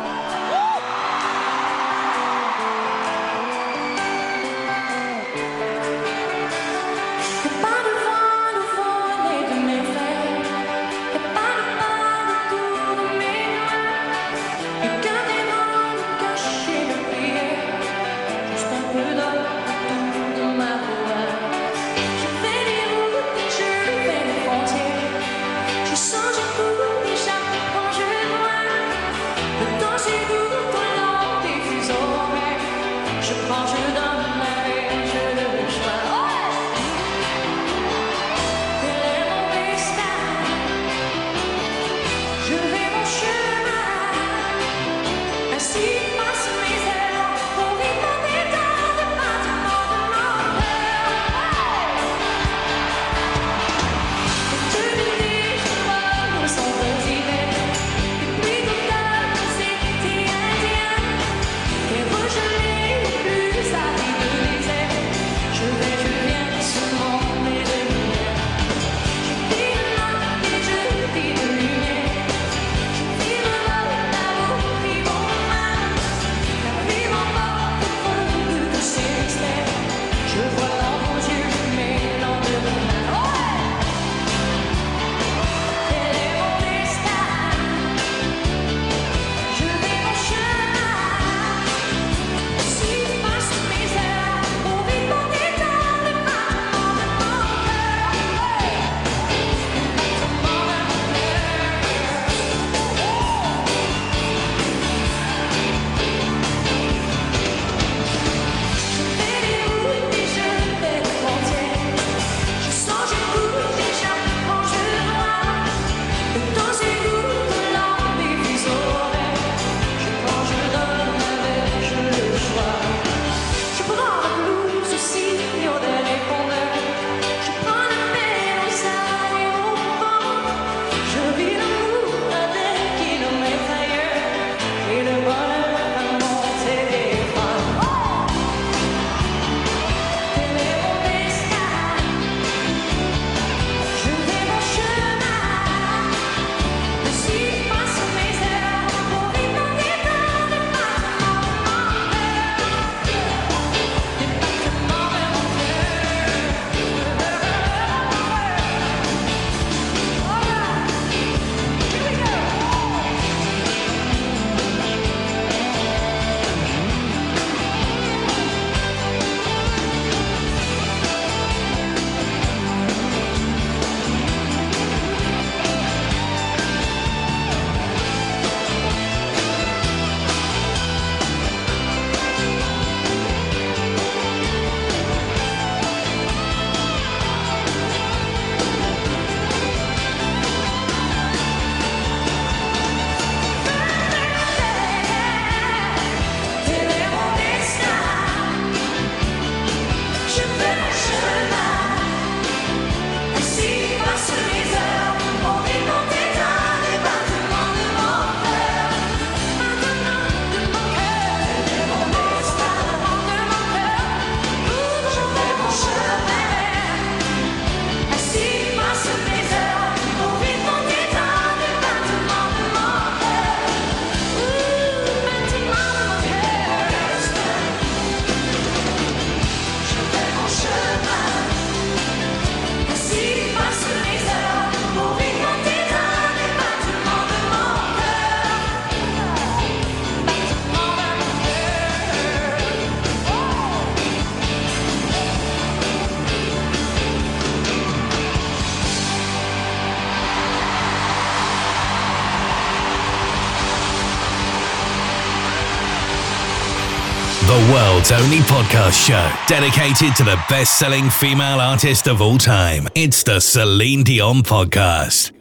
World's 258.10 258.24
only 258.24 258.40
podcast 258.40 259.08
show 259.08 259.32
dedicated 259.48 260.16
to 260.16 260.24
the 260.24 260.42
best 260.50 260.78
selling 260.78 261.10
female 261.10 261.60
artist 261.60 262.08
of 262.08 262.22
all 262.22 262.38
time. 262.38 262.88
It's 262.96 263.24
the 263.24 263.40
Celine 263.40 264.04
Dion 264.04 264.44
Podcast. 264.44 265.37